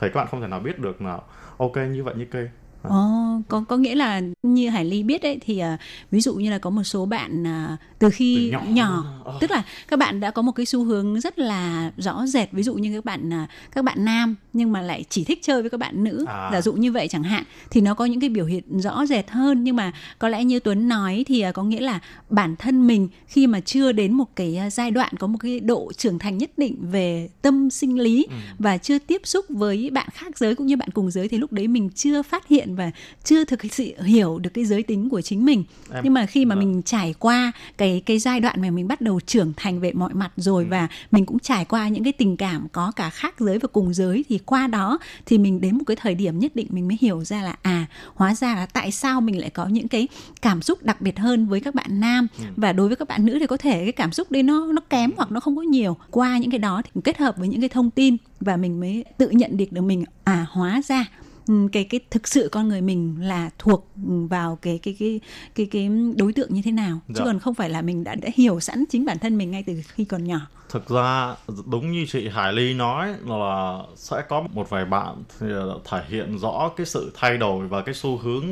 [0.00, 1.18] Thì các bạn không thể nào biết được là,
[1.58, 2.50] ok, như vậy, như kia.
[2.88, 5.78] Ồ, có có nghĩa là như Hải Ly biết đấy thì à,
[6.10, 9.04] ví dụ như là có một số bạn à, từ khi Từ nhỏ, nhỏ
[9.40, 12.62] tức là các bạn đã có một cái xu hướng rất là rõ rệt ví
[12.62, 15.70] dụ như các bạn à, các bạn nam nhưng mà lại chỉ thích chơi với
[15.70, 16.50] các bạn nữ À.
[16.52, 19.30] giả dụ như vậy chẳng hạn thì nó có những cái biểu hiện rõ rệt
[19.30, 19.64] hơn.
[19.64, 23.46] Nhưng mà có lẽ như Tuấn nói thì có nghĩa là bản thân mình khi
[23.46, 26.76] mà chưa đến một cái giai đoạn có một cái độ trưởng thành nhất định
[26.90, 28.26] về tâm sinh lý
[28.58, 31.52] và chưa tiếp xúc với bạn khác giới cũng như bạn cùng giới thì lúc
[31.52, 32.90] đấy mình chưa phát hiện và
[33.24, 36.44] chưa thực sự hiểu được cái giới tính của chính mình Em- nhưng mà khi
[36.44, 36.64] mà vâng.
[36.64, 40.14] mình trải qua cái cái giai đoạn mà mình bắt đầu trưởng thành về mọi
[40.14, 40.40] mặt Ừ.
[40.42, 43.68] rồi và mình cũng trải qua những cái tình cảm có cả khác giới và
[43.72, 46.88] cùng giới thì qua đó thì mình đến một cái thời điểm nhất định mình
[46.88, 50.08] mới hiểu ra là à hóa ra là tại sao mình lại có những cái
[50.42, 52.44] cảm xúc đặc biệt hơn với các bạn nam Ừ.
[52.56, 54.80] và đối với các bạn nữ thì có thể cái cảm xúc đấy nó nó
[54.90, 57.60] kém hoặc nó không có nhiều qua những cái đó thì kết hợp với những
[57.60, 61.23] cái thông tin và mình mới tự nhận được được mình à hóa ra ừ,
[61.72, 63.88] cái cái thực sự con người mình là thuộc
[64.30, 65.20] vào cái cái cái
[65.54, 66.98] cái cái đối tượng như thế nào.
[67.08, 67.24] Chứ Dạ.
[67.24, 69.80] còn không phải là mình đã đã hiểu sẵn chính bản thân mình ngay từ
[69.88, 70.40] khi còn nhỏ.
[70.68, 71.34] Thực ra
[71.70, 76.02] đúng như chị Hải Ly nói là sẽ có một vài bạn thì ờ, thể
[76.08, 78.44] hiện rõ cái sự thay đổi và cái xu hướng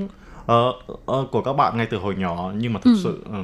[0.46, 0.72] ờ,
[1.06, 2.52] ờ, của các bạn ngay từ hồi nhỏ.
[2.58, 2.96] Nhưng mà thực Ừ.
[3.02, 3.38] sự ừ,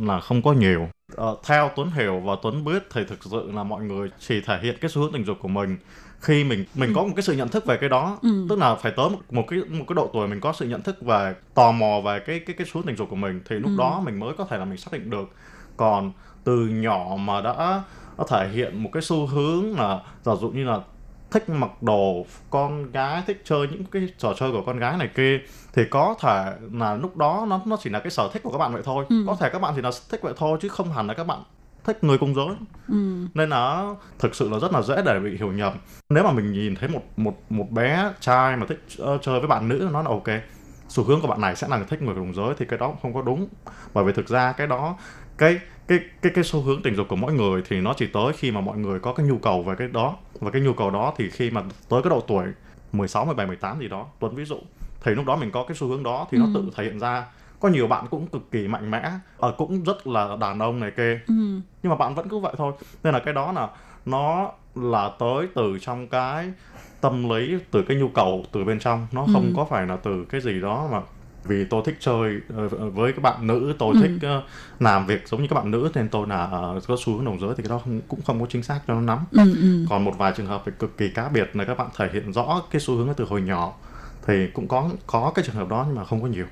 [0.00, 0.88] là không có nhiều.
[1.16, 4.58] Ờ, theo Tuấn hiểu và Tuấn biết thì thực sự là mọi người chỉ thể
[4.62, 5.76] hiện cái xu hướng tình dục của mình
[6.24, 8.46] khi mình mình có một cái sự nhận thức về cái đó Ừ.
[8.48, 10.82] tức là phải tới một, một cái một cái độ tuổi mình có sự nhận
[10.82, 13.70] thức về tò mò về cái cái cái hướng tình dục của mình thì lúc
[13.70, 13.76] Ừ.
[13.78, 15.28] đó mình mới có thể là mình xác định được
[15.76, 16.12] còn
[16.44, 17.82] từ nhỏ mà đã
[18.18, 20.78] nó thể hiện một cái xu hướng là giả dụ như là
[21.30, 25.08] thích mặc đồ con gái thích chơi những cái trò chơi của con gái này
[25.16, 25.40] kia
[25.72, 28.58] thì có thể là lúc đó nó nó chỉ là cái sở thích của các
[28.58, 29.24] bạn vậy thôi Ừ.
[29.26, 31.38] có thể các bạn chỉ là thích vậy thôi chứ không hẳn là các bạn
[31.84, 32.46] thích người cùng giới
[32.88, 33.26] ừ.
[33.34, 35.72] nên là thực sự là rất là dễ để bị hiểu nhầm.
[36.08, 39.48] Nếu mà mình nhìn thấy một một một bé trai mà thích ờ, chơi với
[39.48, 40.28] bạn nữ nó là ok.
[40.88, 43.14] Xu hướng của bạn này sẽ là thích người cùng giới thì cái đó không
[43.14, 43.48] có đúng.
[43.94, 44.96] Bởi vì thực ra cái đó
[45.38, 45.58] cái
[45.88, 48.50] cái cái cái xu hướng tình dục của mỗi người thì nó chỉ tới khi
[48.50, 50.16] mà mọi người có cái nhu cầu về cái đó.
[50.40, 52.46] Và cái nhu cầu đó thì khi mà tới cái độ tuổi
[52.92, 54.56] 16, 17, 18 gì đó Tuấn ví dụ
[55.02, 56.50] thì lúc đó mình có cái xu hướng đó thì nó Ừ.
[56.54, 57.24] tự thể hiện ra
[57.64, 60.90] có nhiều bạn cũng cực kỳ mạnh mẽ ờ, cũng rất là đàn ông này
[60.96, 61.34] kia Ừ.
[61.82, 62.72] nhưng mà bạn vẫn cứ vậy thôi
[63.04, 63.68] nên là cái đó là
[64.06, 66.52] nó là tới từ trong cái
[67.00, 69.52] tâm lý từ cái nhu cầu từ bên trong nó không Ừ.
[69.56, 71.00] có phải là từ cái gì đó mà
[71.44, 74.00] vì tôi thích chơi ờ, với các bạn nữ tôi Ừ.
[74.00, 74.42] thích ờ,
[74.80, 76.48] làm việc giống như các bạn nữ nên tôi là
[76.88, 78.94] có xu hướng đồng giới thì cái đó không, cũng không có chính xác cho
[78.94, 79.84] nó nắm Ừ, ừ.
[79.90, 82.32] còn một vài trường hợp thì cực kỳ cá biệt là các bạn thể hiện
[82.32, 83.72] rõ cái xu hướng từ hồi nhỏ
[84.26, 86.46] thì cũng có có cái trường hợp đó nhưng mà không có nhiều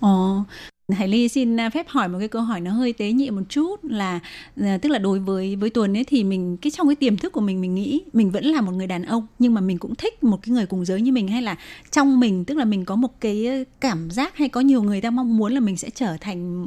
[0.00, 0.44] Ồ,
[0.88, 3.42] Hải Ly xin à, phép hỏi một cái câu hỏi nó hơi tế nhị một
[3.48, 4.20] chút là
[4.62, 7.32] à, tức là đối với với Tuấn ấy thì mình cái trong cái tiềm thức
[7.32, 9.94] của mình mình nghĩ mình vẫn là một người đàn ông nhưng mà mình cũng
[9.94, 11.56] thích một cái người cùng giới như mình hay là
[11.90, 15.16] trong mình tức là mình có một cái cảm giác hay có nhiều người đang
[15.16, 16.64] mong muốn là mình sẽ trở thành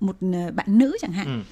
[0.00, 1.26] một à, bạn nữ chẳng hạn.
[1.26, 1.42] Ừ.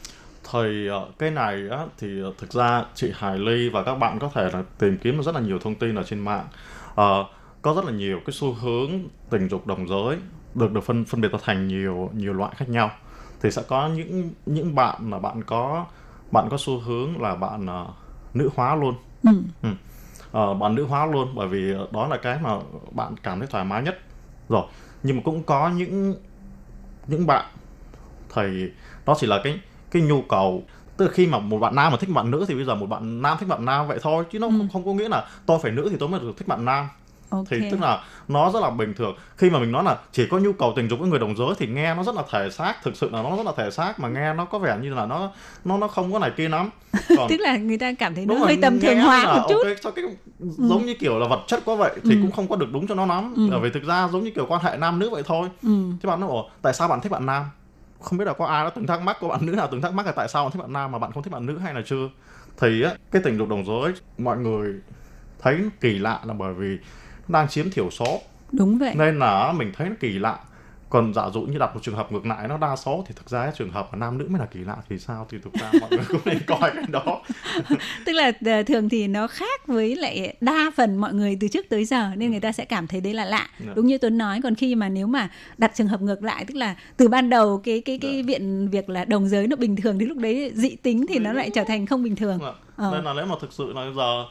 [0.53, 4.19] Thì ờ, cái này á, thì ờ, thực ra chị Hải Ly và các bạn
[4.19, 6.47] có thể là tìm kiếm rất là nhiều thông tin ở trên mạng.
[6.97, 7.15] À,
[7.63, 8.91] có rất là nhiều cái xu hướng
[9.31, 10.17] tình dục đồng giới
[10.59, 12.91] được được phân phân biệt ra thành nhiều nhiều loại khác nhau.
[13.41, 15.87] Thì sẽ có những những bạn là bạn có
[16.31, 17.87] bạn có xu hướng là bạn ờ,
[18.35, 18.95] nữ hóa luôn.
[19.25, 19.31] Ừ.
[19.63, 19.69] Ừ.
[20.33, 22.59] Ờ, bạn nữ hóa luôn bởi vì đó là cái mà
[22.91, 23.99] bạn cảm thấy thoải mái nhất
[24.49, 24.65] rồi
[25.03, 26.15] nhưng mà cũng có những
[27.07, 27.45] những bạn
[28.35, 28.71] thì
[29.07, 30.63] đó chỉ là cái cái nhu cầu
[30.97, 32.87] tức là khi mà một bạn nam mà thích bạn nữ thì bây giờ một
[32.87, 35.59] bạn nam thích bạn nam vậy thôi chứ nó không, không có nghĩa là tôi
[35.63, 36.89] phải nữ thì tôi mới được thích bạn nam
[37.31, 37.45] Ok.
[37.51, 40.39] thì tức là nó rất là bình thường khi mà mình nói là chỉ có
[40.39, 42.75] nhu cầu tình dục với người đồng giới thì nghe nó rất là thể xác
[42.83, 45.07] thực sự là nó rất là thể xác mà nghe nó có vẻ như là
[45.07, 45.31] nó
[45.65, 46.71] nó nó không có này kia lắm
[47.17, 49.55] còn tức là người ta cảm thấy nó hơi tầm thường hóa là một chút
[49.65, 50.05] ok, cho cái
[50.59, 52.19] giống như kiểu là vật chất quá vậy thì Ừ.
[52.23, 53.49] cũng không có được đúng cho nó lắm Ừ.
[53.51, 55.69] bởi vì thực ra giống như kiểu quan hệ nam nữ vậy thôi ừ.
[56.03, 57.45] chứ bạn nói ồ tại sao bạn thích bạn nam
[58.01, 59.95] không biết là có ai đã từng thắc mắc có bạn nữ nào từng thắc
[59.95, 61.75] mắc là tại sao bạn thích bạn nam mà bạn không thích bạn nữ hay
[61.75, 62.09] là chưa
[62.61, 64.75] thì á cái tình dục đồng giới mọi người
[65.43, 66.79] thấy kỳ lạ là bởi vì
[67.29, 68.21] đang chiếm thiểu số.
[68.53, 68.95] Đúng vậy.
[68.97, 70.39] Nên là mình thấy nó kỳ lạ.
[70.91, 73.31] Còn giả dụ như đặt một trường hợp ngược lại nó đa số thì thực
[73.31, 75.27] ra cái trường hợp mà nam nữ mới là kỳ lạ thì sao?
[75.31, 77.23] Thì thực ra mọi người cũng nên coi cái đó.
[78.07, 81.67] Tức là ờ, thường thì nó khác với lại đa phần mọi người từ trước
[81.69, 83.49] tới giờ nên người ta sẽ cảm thấy đấy là lạ.
[83.67, 83.73] Dạ.
[83.75, 86.57] đúng như tuấn nói còn khi mà nếu mà đặt trường hợp ngược lại tức
[86.57, 89.99] là từ ban đầu cái cái cái viện việc là đồng giới nó bình thường
[89.99, 92.39] thì lúc đấy dị tính thì nó lại trở thành không bình thường.
[92.43, 92.53] Dạ.
[92.77, 92.91] Ờ.
[92.95, 94.25] nên là nếu mà thực sự là giờ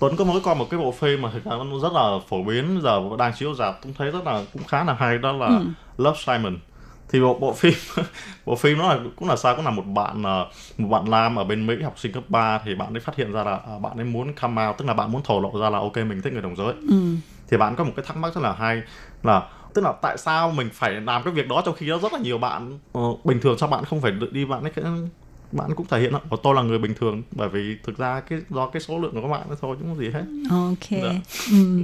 [0.00, 2.42] Tuấn có mới coi một cái bộ phim mà thực ra nó rất là phổ
[2.42, 5.46] biến giờ đang chiếu rạp cũng thấy rất là cũng khá là hay đó là
[5.46, 5.64] Ừ.
[5.98, 6.56] Love Simon
[7.12, 7.72] thì bộ bộ phim
[8.46, 10.46] bộ phim nó là cũng là sao cũng là một bạn ờ,
[10.78, 13.32] một bạn nam ở bên Mỹ học sinh cấp 3 thì bạn ấy phát hiện
[13.32, 15.70] ra là à, bạn ấy muốn come out tức là bạn muốn thổ lộ ra
[15.70, 17.14] là ok mình thích người đồng giới ừ.
[17.50, 18.82] thì bạn có một cái thắc mắc rất là hay
[19.22, 19.42] là
[19.74, 22.18] tức là tại sao mình phải làm cái việc đó trong khi đó rất là
[22.18, 24.72] nhiều bạn ờ, bình thường sao bạn không phải đi bạn ấy
[25.51, 28.19] bạn cũng thể hiện là "Ồ, tôi là người bình thường bởi vì thực ra
[28.19, 30.23] cái do cái số lượng của các bạn đó thôi chứ không có gì hết
[30.49, 30.89] Ok.
[30.89, 31.21] Dạ.
[31.51, 31.83] Ừ.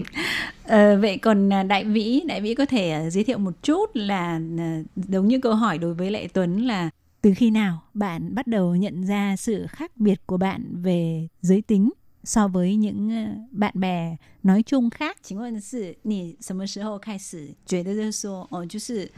[0.63, 3.85] Ờ, vậy còn à, đại vĩ, đại vĩ có thể à, giới thiệu một chút
[3.93, 6.89] là à, giống như câu hỏi đối với lại Tuấn là
[7.21, 11.61] từ khi nào bạn bắt đầu nhận ra sự khác biệt của bạn về giới
[11.61, 11.89] tính
[12.23, 15.17] so với những à, bạn bè nói chung khác？
[15.23, 19.11] 请问是你什么时候开始觉得就是说，哦，就是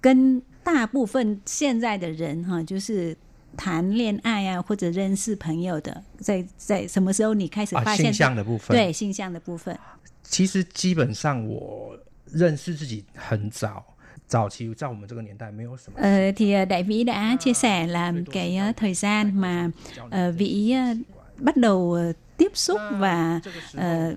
[0.00, 3.16] 跟大部分现在的人哈，就是
[3.56, 9.78] 谈恋爱啊，或者认识朋友的，在在什么时候你开始啊发现、性向的部分对性向的部分，
[10.22, 11.96] 其实基本上我
[12.30, 13.82] 认识自己很早，
[14.26, 15.98] 早期在我们这个年代没有什么。
[16.00, 19.70] Ờ, thì ờ, đại vĩ đã chia sẻ là cái ờ, thời gian mà
[20.10, 20.94] ờ, vĩ ờ,
[21.38, 23.40] bắt đầu ờ, tiếp xúc và
[23.74, 24.14] ờ,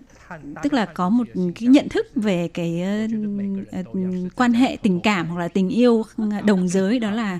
[0.63, 2.83] tức là có một cái nhận thức về cái
[3.91, 3.95] uh,
[4.37, 6.05] quan hệ tình cảm hoặc là tình yêu
[6.45, 7.39] đồng giới đó là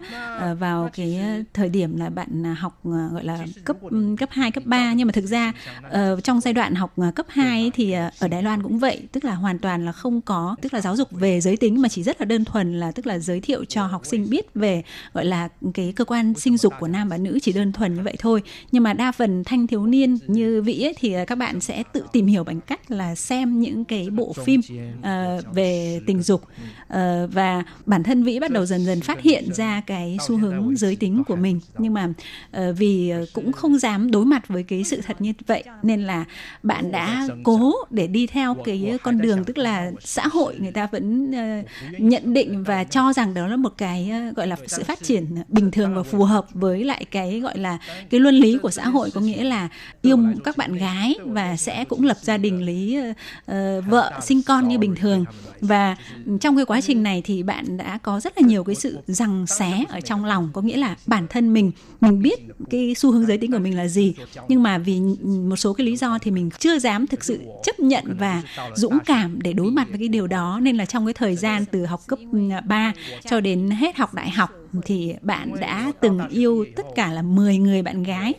[0.53, 1.21] uh, vào cái
[1.55, 4.93] thời điểm là bạn à, học uh, gọi là cấp ừ, cấp 2, cấp 3
[4.93, 5.53] nhưng mà thực ra
[5.87, 9.09] uh, trong giai đoạn học cấp 2 ấy thì uh, ở Đài Loan cũng vậy.
[9.13, 11.89] Tức là hoàn toàn là không có tức là giáo dục về giới tính mà
[11.89, 14.83] chỉ rất là đơn thuần là tức là giới thiệu cho học sinh biết về
[15.13, 18.03] gọi là cái cơ quan sinh dục của nam và nữ chỉ đơn thuần như
[18.03, 18.43] vậy thôi.
[18.73, 22.05] Nhưng mà đa phần thanh thiếu niên như vĩ ấy, thì các bạn sẽ tự
[22.13, 24.61] tìm hiểu bằng cách là xem những cái bộ phim
[25.03, 26.43] ờ, về tình dục.
[26.89, 30.77] Ờ, và bản thân vĩ bắt đầu dần dần phát hiện ra cái xu hướng
[30.77, 31.61] giới tính của mình.
[31.79, 32.09] nhưng mà
[32.51, 35.65] ờ, vì cũng không dám đối mặt với cái sự thật như vậy.
[35.83, 36.25] Nên là
[36.63, 40.89] bạn đã cố để đi theo cái con đường tức là xã hội người ta
[40.93, 41.63] vẫn ờ,
[41.99, 45.27] nhận định và cho rằng đó là một cái ờ, gọi là sự phát triển
[45.49, 47.79] bình thường và phù hợp với lại cái gọi là
[48.11, 49.69] cái luân lý của xã hội có nghĩa là
[50.03, 53.13] yêu các bạn gái và sẽ cũng lập gia đình ờ,
[53.47, 55.25] ờ, vợ sinh con như bình thường.
[55.61, 55.97] Và
[56.41, 59.47] trong cái quá trình này thì bạn đã có rất là nhiều cái sự rằng
[59.47, 60.51] xé ở trong lòng.
[60.53, 62.41] Có nghĩa là bản thân mình mình biết
[62.71, 64.15] cái xu hướng giới tính của mình là gì
[64.49, 67.81] nhưng mà vì một số cái lý do thì mình chưa dám thực sự chấp
[67.81, 68.43] nhận và
[68.75, 70.59] dũng cảm để đối mặt với cái điều đó.
[70.63, 72.19] Nên là trong cái thời gian từ học cấp
[72.65, 72.93] 3
[73.31, 74.51] cho đến hết học đại học
[74.85, 78.35] thì bạn đã từng yêu tất cả là 10 người bạn gái.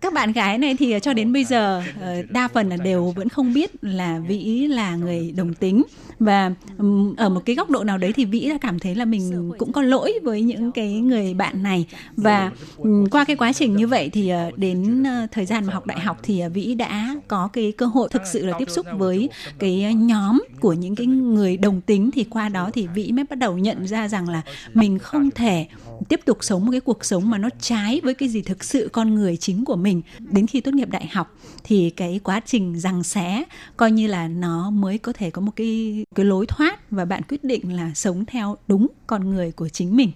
[0.00, 3.28] Các bạn gái này thì cho đến bây giờ ờ, đa phần là đều vẫn
[3.28, 5.82] không biết là Vĩ là người đồng tính.
[6.18, 6.52] Và
[7.16, 9.72] ở một cái góc độ nào đấy thì Vĩ đã cảm thấy là mình cũng
[9.72, 11.86] có lỗi với những cái người bạn này.
[12.16, 12.50] Và
[13.10, 16.00] qua cái quá trình như vậy thì ờ, đến ờ, thời gian mà học đại
[16.00, 19.94] học thì Vĩ đã có cái cơ hội thực sự là tiếp xúc với cái
[19.94, 22.10] nhóm của những cái người đồng tính.
[22.10, 24.42] Thì qua đó thì Vĩ mới bắt đầu nhận ra rằng là
[24.74, 25.66] mình không thể
[26.08, 28.88] tiếp tục sống một cái cuộc sống mà nó trái với cái gì thực sự
[28.92, 30.02] con người chính của mình.
[30.18, 33.44] Đến khi tốt nghiệp đại học thì cái quá trình rằng xé
[33.76, 37.22] coi như là nó mới có thể có một cái cái lối thoát và bạn
[37.28, 40.10] quyết định là sống theo đúng con người của chính mình.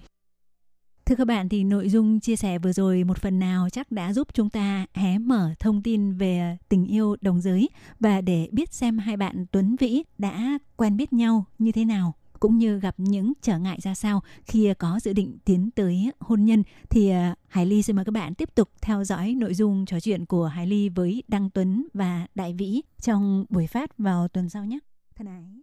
[1.07, 4.13] Thưa các bạn, thì nội dung chia sẻ vừa rồi một phần nào chắc đã
[4.13, 7.69] giúp chúng ta hé mở thông tin về tình yêu đồng giới
[8.01, 12.15] và để biết xem hai bạn Tuấn Vĩ đã quen biết nhau như thế nào
[12.43, 16.45] cũng như gặp những trở ngại ra sao khi có dự định tiến tới hôn
[16.45, 19.87] nhân thì à, Hải Ly xin mời các bạn tiếp tục theo dõi nội dung
[19.87, 24.29] trò chuyện của Hải Ly với Đăng Tuấn và Đại Vĩ trong buổi phát vào
[24.29, 24.79] tuần sau nhé.
[25.17, 25.62] Thân ái.